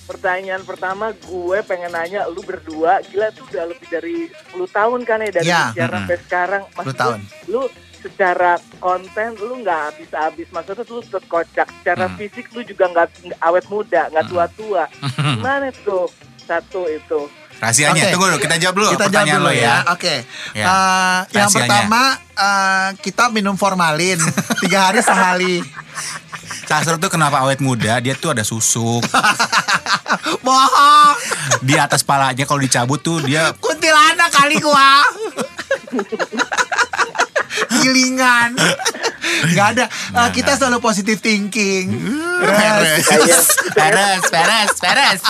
[0.05, 4.17] Pertanyaan pertama gue pengen nanya lu berdua gila tuh udah lebih dari
[4.51, 6.03] 10 tahun kan ya dari Ya, sejarah mm-mm.
[6.03, 7.19] sampai sekarang 10 Maksud tahun.
[7.21, 7.63] gue, lu
[8.01, 12.17] secara konten lu nggak habis-habis maksudnya tuh lu tetap kocak secara Hmm.
[12.17, 14.83] fisik lu juga nggak nggak awet muda nggak tua-tua
[15.37, 16.09] gimana tuh
[16.43, 17.29] satu itu
[17.61, 18.13] Rahasianya, Oke.
[18.17, 19.61] tunggu dulu kita jawab dulu Kita jawab dulu lo ya.
[19.61, 19.77] ya.
[19.93, 20.15] Oke.
[20.57, 20.65] Ya.
[20.65, 22.01] Eh, yang pertama
[22.33, 24.17] eh, kita minum formalin
[24.65, 25.57] tiga hari sehari.
[26.65, 27.99] Sastro tuh kenapa awet muda?
[27.99, 29.03] Dia tuh ada susuk
[30.47, 31.15] Bohong.
[31.61, 35.03] di atas palanya kalau dicabut tuh dia Kuntilanak kali gua.
[37.77, 38.55] Gilingan.
[39.47, 39.85] Nggak ada.
[39.91, 41.87] Eh, kita selalu positive thinking.
[42.41, 45.23] peres, Kayak- peres, peres, peres.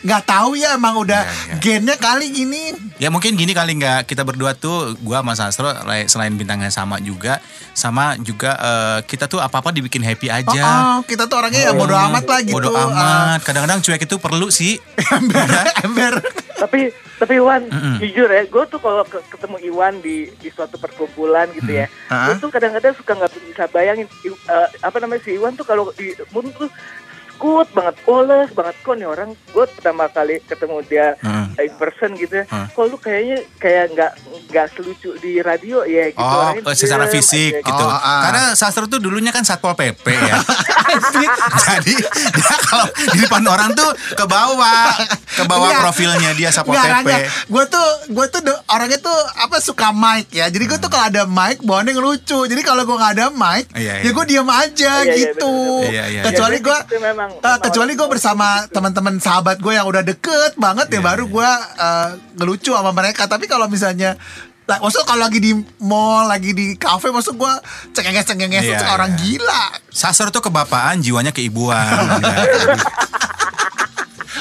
[0.00, 1.60] Nggak tahu ya emang udah Nggak, nggak.
[1.60, 2.62] gennya kali gini.
[2.96, 6.98] Ya mungkin gini kali nggak kita berdua tuh gua sama Sastro lai- selain bintangnya sama
[6.98, 7.38] juga
[7.72, 10.62] sama juga eh, kita tuh apa-apa dibikin happy Oh, aja.
[10.62, 12.54] oh, kita tuh orangnya ya bodo amat lah gitu.
[12.54, 13.40] Bodo Eh, amat.
[13.42, 14.78] Kadang-kadang cuek itu perlu sih.
[15.14, 15.48] ember,
[15.82, 16.14] ember.
[16.64, 18.00] Tapi tapi Iwan Mm-mm.
[18.00, 22.32] jujur ya gue tuh kalau ke- ketemu Iwan di di suatu perkumpulan gitu ya Hah?
[22.32, 26.16] gue tuh kadang-kadang suka nggak bisa bayangin eh, apa namanya si Iwan tuh kalau di
[26.56, 26.72] tuh
[27.34, 31.66] skut banget polos banget kok nih orang gue pertama kali ketemu dia Heeh.
[31.66, 32.66] in person gitu ya Hah.
[32.68, 34.12] kok lu kayaknya kayak nggak
[34.48, 37.84] nggak selucu di radio ya gitu Oh, orangnya eh, secara fisik aja gitu.
[37.84, 38.22] Oh, ah.
[38.24, 40.38] Karena Sastro tuh dulunya kan satpol pp ya.
[41.64, 41.94] Jadi
[42.30, 44.94] dia kalau di depan orang tuh ke bawah,
[45.26, 45.82] ke bawah Enggak.
[45.82, 47.08] profilnya dia satpol pp.
[47.50, 50.46] Gue tuh, gue tuh orangnya tuh apa suka mic ya.
[50.46, 52.46] Jadi gue tuh kalau ada mic, bawaannya ngelucu.
[52.46, 54.10] Jadi kalau gue nggak ada mic, Iya, ya iya.
[54.12, 55.54] gue diam aja Iya, iya, gitu.
[55.84, 56.22] Iya, iya, iya.
[56.24, 56.78] Kecuali Ya, gue,
[57.26, 61.04] eh, memang kecuali gue orang- bersama teman-teman sahabat gue yang udah deket banget ya Iya,
[61.04, 61.32] baru iya.
[61.32, 63.24] gue eh, ngelucu sama mereka.
[63.24, 64.16] Tapi kalau misalnya
[64.64, 67.52] Nah, maksud kalau lagi di mall, lagi di kafe, maksud gue
[67.92, 69.36] cengenges-cengenges Iya, orang iya.
[69.36, 69.64] gila.
[69.92, 71.84] Sastro tuh kebapaan, jiwanya keibuan.
[72.24, 72.40] Ya.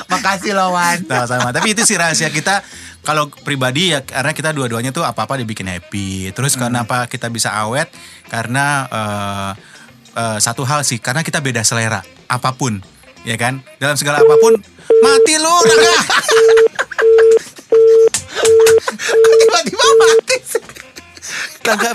[0.07, 1.03] Makasih loh Wan.
[1.03, 1.49] Sama-sama.
[1.51, 2.63] Tapi itu sih rahasia kita.
[3.03, 6.31] Kalau pribadi ya karena kita dua-duanya tuh apa-apa dibikin happy.
[6.31, 7.91] Terus kenapa kita bisa awet?
[8.31, 9.51] Karena eh,
[10.13, 12.79] eh, satu hal sih, karena kita beda selera apa pun,
[13.23, 13.61] ya kan?
[13.77, 14.53] Dalam segala apa pun,
[14.99, 15.95] mati lu, Rangga.
[19.03, 20.61] Kok tiba-tiba mati sih?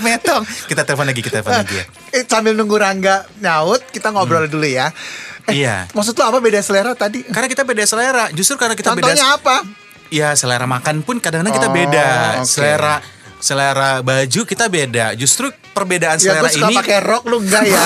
[0.01, 0.43] Metong.
[0.65, 1.85] Kita telepon lagi, kita telepon lagi ya.
[2.11, 4.89] Eh, sambil nunggu Rangga nyaut, kita ngobrol dulu ya.
[5.45, 5.89] Eh, Iya.
[5.93, 7.25] Maksud lo apa beda selera tadi?
[7.25, 8.29] Karena kita beda selera.
[8.29, 9.55] Justru karena kita beda Contohnya apa?
[10.09, 12.07] Ya selera makan pun kadang-kadang kita Oh, beda.
[12.41, 12.49] oke.
[12.49, 13.01] Selera
[13.39, 15.15] selera baju kita beda.
[15.15, 17.85] Justru perbedaan Ya selera gue suka ini pakai rok lu enggak ya?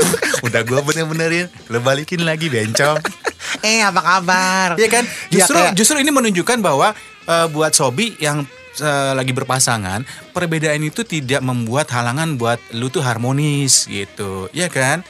[0.46, 3.00] udah gue bener-benerin, lo balikin lagi bencong.
[3.64, 4.68] eh apa kabar?
[4.76, 5.04] Iya kan?
[5.28, 6.92] Ya, Justru kayak- justru ini menunjukkan bahwa
[7.24, 8.44] eh, buat Sobi yang
[8.76, 14.48] eh, lagi berpasangan, perbedaan itu tidak membuat halangan buat lu tuh harmonis gitu.
[14.50, 15.00] Iya kan?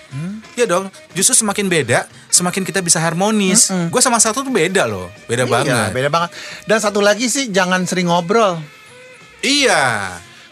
[0.53, 0.87] Iya dong.
[1.13, 3.71] Justru semakin beda, semakin kita bisa harmonis.
[3.91, 5.11] Gue sama satu tuh beda loh.
[5.27, 5.91] Beda Iya, banget.
[5.91, 6.31] beda banget.
[6.65, 8.63] Dan satu lagi sih jangan sering ngobrol.
[9.45, 9.83] Iya.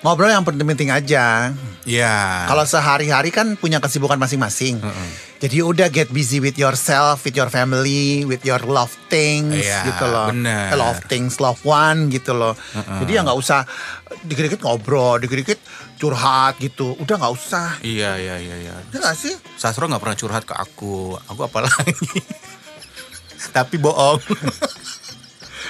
[0.03, 1.55] Ngobrol yang penting-penting aja.
[1.87, 2.45] Iya.
[2.45, 4.83] Kalau sehari-hari kan punya kesibukan masing-masing.
[5.39, 10.05] Jadi udah get busy with yourself, with your family, with your love things Iya, gitu
[10.07, 10.31] loh.
[10.31, 10.75] bener.
[10.75, 12.55] Love things, love one gitu loh.
[12.75, 13.67] Jadi ya nggak usah
[14.23, 15.59] dikit-dikit ngobrol, dikit-dikit
[15.99, 16.95] curhat gitu.
[16.99, 17.79] Udah nggak usah.
[17.83, 18.75] Iya, iya, iya, iya.
[18.91, 19.35] Ya nggak sih?
[19.55, 21.15] Sastro nggak pernah curhat ke aku.
[21.27, 21.95] Aku apalagi.
[23.57, 24.23] Tapi bohong.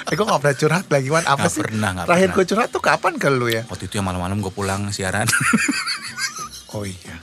[0.03, 1.63] Eh gue gak pernah curhat lagi Wan Apa Nggak sih?
[1.63, 3.63] pernah, nggak Terakhir gue curhat tuh kapan ke lu ya?
[3.65, 5.27] Waktu itu yang malam-malam gue pulang siaran.
[6.73, 7.21] Oh iya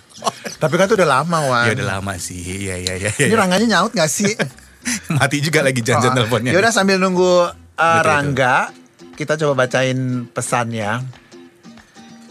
[0.62, 1.66] Tapi kan itu udah lama, Wan.
[1.66, 2.38] Ya udah lama sih.
[2.38, 3.10] Iya iya iya.
[3.12, 3.36] Ini Ya.
[3.36, 4.30] rangganya nyaut gak sih?
[5.18, 6.54] Mati juga lagi janjian teleponnya.
[6.54, 8.70] Ya udah sambil nunggu uh, Betul, Rangga,
[9.16, 11.02] kita coba bacain pesan ya.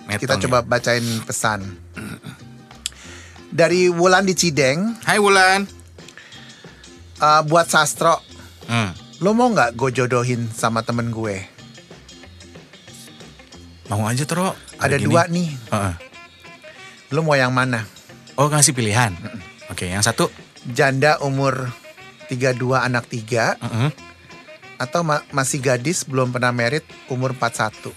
[0.06, 0.40] Metong Kita ya.
[0.46, 1.66] coba bacain pesan.
[3.48, 5.66] Dari Wulan di Cideng, Hai Wulan.
[7.18, 8.22] uh, buat Sastro,
[8.64, 8.94] Hmm.
[9.18, 11.42] Lo mau nggak gue jodohin sama temen gue?
[13.88, 14.52] Mau aja Tro.
[14.78, 15.06] Ada gini.
[15.06, 15.94] dua nih, Heeh.
[17.10, 17.82] lo mau yang mana?
[18.38, 19.10] Oh ngasih pilihan.
[19.66, 20.30] Oke yang satu.
[20.64, 21.72] Janda umur
[22.28, 23.90] 32 anak 3 Heeh.
[24.78, 27.90] atau ma- masih gadis belum pernah merit umur 41.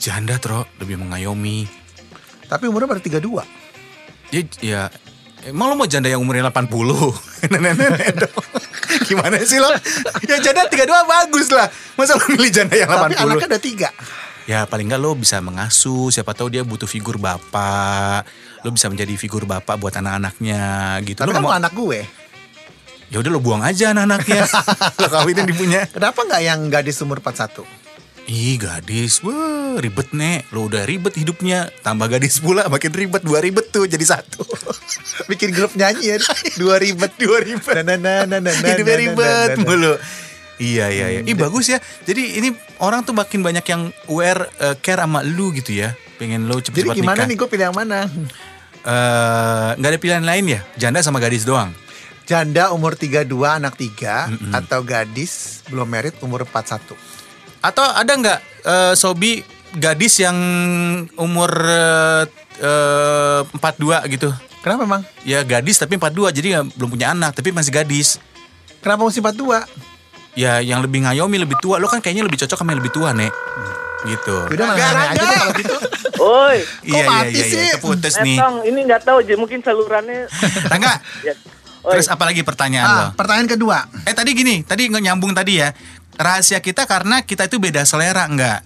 [0.00, 1.68] Janda Tro lebih mengayomi.
[2.48, 3.44] Tapi umurnya baru 32.
[4.32, 4.82] Ya, ya
[5.44, 6.66] emang lo mau janda yang umurnya 80?
[7.48, 8.44] Nenek-nenek dong.
[9.06, 9.70] Gimana sih lo?
[10.26, 11.66] Ya janda 32 bagus lah.
[11.94, 13.00] Masa lo milih janda yang 80?
[13.00, 13.88] Tapi anaknya ada tiga.
[14.44, 18.26] Ya paling nggak lo bisa mengasuh, siapa tahu dia butuh figur bapak.
[18.60, 20.62] Lo bisa menjadi figur bapak buat anak-anaknya
[21.06, 21.22] gitu.
[21.22, 22.00] Tapi Lo kan mau mau anak gue.
[23.10, 24.42] ya udah lo buang aja anak-anaknya.
[25.00, 25.86] lo kawinin dipunya.
[25.86, 27.62] Kenapa nggak yang gadis umur 41?
[28.28, 30.50] Ih gadis, wah ribet nek.
[30.52, 31.72] Lo udah ribet hidupnya.
[31.80, 33.24] Tambah gadis pula makin ribet.
[33.24, 34.44] Dua ribet tuh jadi satu.
[35.30, 36.16] Bikin grup nyanyi ya.
[36.60, 37.16] Dua ribet.
[37.16, 37.74] Dua ribet.
[37.80, 39.94] Na, na, na, na, na, na, Hidupnya ribet mulu.
[40.60, 41.20] Iya iya iya.
[41.24, 41.80] Ih bagus ya.
[42.04, 42.52] Jadi ini
[42.84, 45.96] orang tuh makin banyak yang aware eh, care sama lu gitu ya.
[46.20, 47.28] Pengen lo Jadi cepet-cepet gimana nikah.
[47.32, 48.04] nih gue pilih yang mana?
[48.84, 50.60] Eh, nggak ada pilihan lain ya?
[50.76, 51.72] Janda sama gadis doang.
[52.28, 56.94] Janda umur 32 anak 3 atau gadis belum merit umur 41.
[57.60, 60.36] Atau ada nggak eh, Sobi gadis yang
[61.14, 62.24] umur eh,
[62.58, 63.60] eh, 42
[64.10, 64.28] gitu?
[64.60, 65.02] Kenapa emang?
[65.22, 68.20] Ya gadis tapi 42 jadi nggak- belum punya anak tapi masih gadis.
[68.80, 69.64] Kenapa mesti 42?
[70.34, 71.76] Ya yang lebih ngayomi lebih tua.
[71.76, 73.32] Lo kan kayaknya lebih cocok sama yang lebih tua nek.
[74.00, 74.36] Gitu.
[74.48, 75.74] Udah mana aja deh kalau gitu.
[76.20, 77.44] Oi, Iya iya iya, iya.
[77.44, 77.68] sih?
[77.76, 78.36] keputus nih.
[78.36, 80.28] Etong, ini nggak tahu aja mungkin salurannya.
[80.72, 81.00] Tangga.
[81.20, 81.32] ya.
[81.80, 83.00] Oi, Terus apa lagi pertanyaan lo?
[83.02, 83.88] Ah, pertanyaan kedua.
[84.04, 85.72] Eh tadi gini, tadi nggak nyambung tadi ya.
[86.20, 88.60] Rahasia kita karena kita itu beda selera enggak?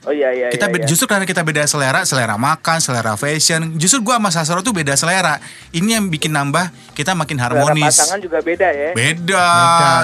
[0.00, 0.48] oh iya iya.
[0.48, 0.88] Kita iya, beda- iya.
[0.88, 3.76] justru karena kita beda selera, selera makan, selera fashion.
[3.76, 5.36] Justru gua sama Sasro tuh beda selera.
[5.70, 7.92] Ini yang bikin nambah kita makin Selera harmonis.
[7.92, 8.96] pasangan juga beda ya.
[8.96, 9.48] Beda.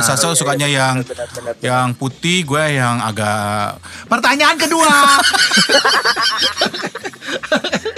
[0.02, 1.64] Sasro sukanya yang Benar, benar, benar.
[1.64, 4.92] yang putih, gue yang agak Pertanyaan kedua.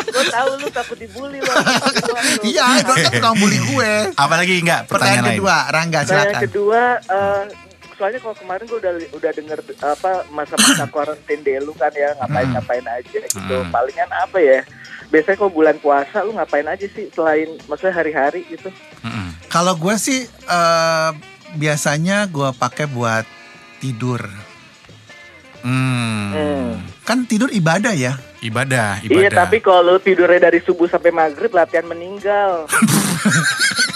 [0.08, 1.52] Gue tahu lu takut dibully lo.
[2.42, 3.92] iya, itu kan tukang bully gue.
[4.14, 6.42] apalagi enggak Pertanyaan pertanyaan, kedua, Rangga silakan.
[6.42, 7.42] kedua, eh,
[7.98, 12.48] soalnya kalau kemarin gue udah udah denger apa masa-masa quarantine deh lu kan ya ngapain
[12.54, 13.56] ngapain aja gitu.
[13.58, 13.74] Hmm.
[13.74, 14.62] Palingan apa ya?
[15.10, 18.70] Biasanya kalau bulan puasa lu ngapain aja sih selain maksudnya hari-hari gitu?
[19.02, 19.34] Mm-mm.
[19.50, 21.10] Kalau gue sih eh,
[21.58, 23.26] biasanya gue pakai buat
[23.82, 24.22] tidur.
[25.66, 26.30] Hmm.
[26.30, 26.70] Hmm.
[27.02, 28.14] Kan tidur ibadah ya.
[28.38, 29.18] Ibadah, ibadah.
[29.18, 32.70] Iya, tapi kalau lu tidurnya dari subuh sampai maghrib latihan meninggal.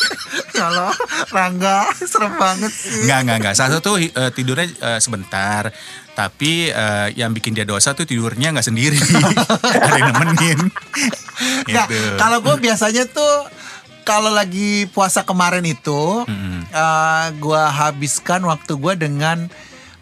[0.62, 0.90] Kalau
[1.34, 3.02] Rangga serem banget sih.
[3.02, 3.54] Enggak, enggak, enggak.
[3.58, 5.74] Satu tuh eh, tidurnya eh, sebentar.
[6.12, 8.98] Tapi eh, yang bikin dia dosa tuh tidurnya nggak sendiri.
[9.86, 10.60] Ada yang nemenin.
[11.66, 12.16] Nggak, gitu.
[12.20, 13.50] kalau gue biasanya tuh
[14.02, 16.66] kalau lagi puasa kemarin itu, Mm-mm.
[16.70, 19.46] eh, gue habiskan waktu gue dengan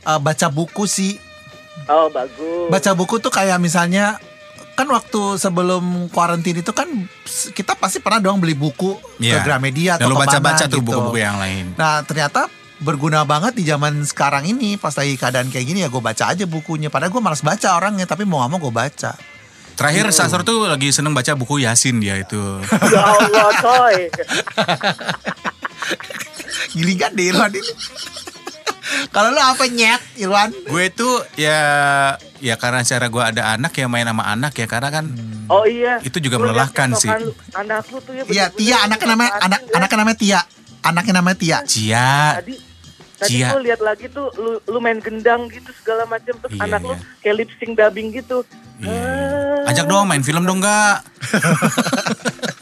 [0.04, 1.16] eh, baca buku sih.
[1.88, 2.68] Oh, bagus.
[2.68, 4.20] Baca buku tuh kayak misalnya
[4.72, 6.88] kan waktu sebelum kuarantin itu kan
[7.52, 9.40] kita pasti pernah dong beli buku Iya.
[9.40, 10.86] ke Gramedia Dan atau baca-baca tuh gitu.
[10.88, 11.76] buku-buku yang lain.
[11.76, 12.48] Nah ternyata
[12.80, 16.48] berguna banget di zaman sekarang ini pas lagi keadaan kayak gini ya gue baca aja
[16.48, 16.88] bukunya.
[16.88, 19.12] Padahal gue malas baca orangnya tapi mau gak mau gue baca.
[19.76, 22.40] Terakhir Sasro tuh lagi seneng baca buku Yasin dia itu.
[22.92, 23.96] Ya Allah, coy.
[26.76, 27.60] Gilingan deh ini.
[29.08, 30.50] Kalau lo apa nyet Irwan?
[30.50, 31.58] gue tuh ya
[32.36, 35.06] ya karena secara gue ada anak ya main sama anak ya karena kan
[35.46, 35.98] Oh iya.
[36.00, 37.10] Itu juga Lu melelahkan sih.
[37.10, 39.74] lu- Anak lu tuh ya Iya Tia anaknya namanya anak ya.
[39.74, 40.40] anaknya namanya Tia.
[40.80, 41.58] Anaknya namanya Tia.
[41.64, 42.14] Cia.
[42.36, 42.54] Tadi
[43.16, 43.48] Tadi Cia.
[43.50, 46.92] gue lihat lagi tuh lu, lu main gendang gitu segala macam terus Iya, anak lu
[46.92, 47.02] iya.
[47.20, 48.46] kayak lip sync dubbing gitu.
[48.78, 48.94] Iya.
[49.60, 51.04] Ah, Ajak dong main film dong enggak?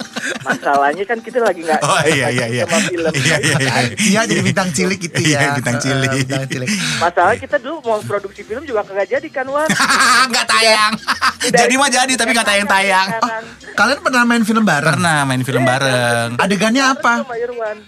[0.48, 2.64] Masalahnya kan kita lagi nggak Oh iya iya iya.
[2.64, 3.12] sama film.
[3.12, 3.72] Iya iya iya.
[3.92, 5.38] Tia jadi bintang cilik gitu ya.
[5.38, 6.10] Iya, bintang cilik.
[6.18, 6.68] bintang cilik.
[6.98, 9.68] Masalah kita dulu mau produksi film juga kagak jadi kan Wan.
[10.26, 10.92] Enggak tayang.
[11.40, 13.08] Jadi mah jadi tapi enggak tayang-tayang.
[13.10, 13.44] Sekarang.
[13.72, 14.90] Kalian pernah main film bareng?
[14.90, 16.28] Pernah main film bareng.
[16.36, 17.12] Adegannya apa?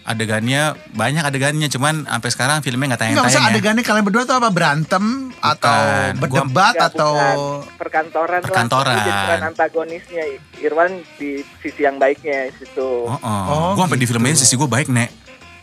[0.04, 3.50] Adegannya banyak adegannya cuman sampai sekarang filmnya enggak Enggak usah tayang-tayang ya.
[3.50, 5.04] adegannya kalian berdua tuh apa berantem
[5.36, 5.80] atau
[6.16, 7.12] berdebat Nggak, atau
[7.74, 9.40] perkantoran, Perkantoran.
[9.42, 10.24] antagonisnya
[10.61, 13.08] Irwan di sisi yang baiknya di situ.
[13.08, 13.42] Oh, oh.
[13.50, 14.16] Oh, Gua sampai di gitu.
[14.16, 15.11] filmnya sisi gue baik, Nek.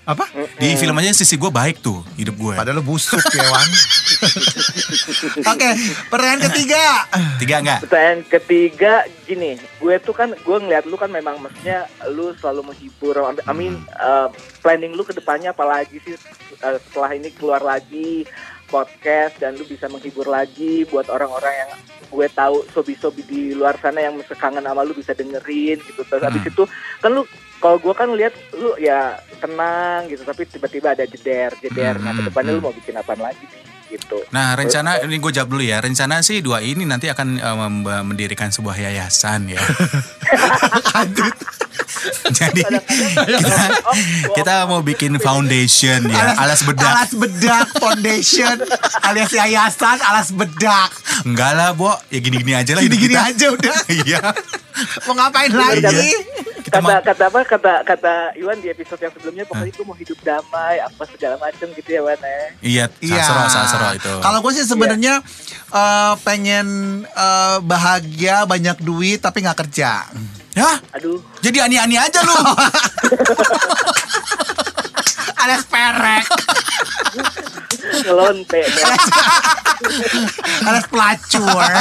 [0.07, 0.23] Apa?
[0.55, 2.55] Di film aja sisi gue baik tuh hidup gue.
[2.55, 3.69] Padahal lu busuk ya Wan.
[5.51, 5.69] Oke,
[6.07, 6.83] pertanyaan ketiga.
[7.35, 7.79] Tiga enggak?
[7.83, 13.19] Pertanyaan ketiga gini, gue tuh kan gue ngeliat lu kan memang maksudnya lu selalu menghibur.
[13.19, 14.31] I mean uh,
[14.63, 16.15] planning lu ke depannya apalagi sih
[16.63, 18.23] uh, setelah ini keluar lagi
[18.67, 21.71] podcast dan lu bisa menghibur lagi buat orang-orang yang
[22.07, 26.03] gue tahu sobi-sobi di luar sana yang kangen sama lu bisa dengerin gitu.
[26.07, 26.43] Terus Hmm.
[26.45, 26.63] itu
[27.01, 27.23] kan lu
[27.57, 32.21] kalau gue kan lihat lu ya tenang gitu tapi tiba-tiba ada jeder jeder nah Hmm,
[32.21, 32.59] ke depannya hmm.
[32.61, 33.45] lu mau bikin apa lagi
[33.89, 35.79] gitu Nah rencana ini gue jawab dulu ya.
[35.79, 39.61] Rencana sih dua ini nanti akan mem- mendirikan sebuah yayasan ya.
[42.29, 43.65] Jadi kita,
[44.33, 46.89] kita mau bikin foundation ya, alas bedak.
[46.89, 48.55] Alas bedak foundation
[49.01, 50.91] alias yayasan alas bedak.
[51.23, 51.93] Enggak lah, Bo.
[52.09, 53.23] Ya gini-gini aja lah Gini-gini kita.
[53.25, 53.75] aja udah.
[53.97, 54.21] Iya.
[55.03, 55.57] Mau ngapain Iya.
[55.79, 56.09] lagi?
[56.67, 59.95] Kita kata mau kata apa kata kata Iwan di episode yang sebelumnya pokoknya gue mau
[59.95, 62.43] hidup damai apa segala macam gitu ya Wan ya.
[62.59, 62.85] Iya,
[63.23, 64.13] sasro, sasro itu.
[64.19, 65.23] Kalau gue sih sebenarnya
[65.71, 66.67] eh, pengen
[67.07, 70.11] eh, bahagia banyak duit tapi nggak kerja.
[70.57, 72.33] ya, aduh jadi ani-ani aja lu.
[75.47, 76.23] Alias perek,
[78.67, 78.67] deh.
[80.67, 81.71] alias pelacur.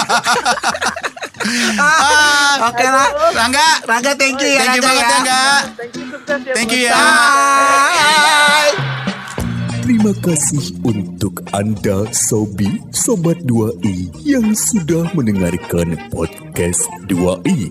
[1.78, 4.62] Ah, Oke lah, Rangga, Rangga thank you ya.
[4.62, 5.18] thank you Rangga banget ya.
[5.18, 5.58] enggak.
[5.74, 6.94] thank you sukses ya Thank buat you ya.
[6.94, 8.74] Bye.
[9.82, 17.70] Terima kasih untuk Anda Sobi Sobat 2i yang sudah mendengarkan podcast 2i.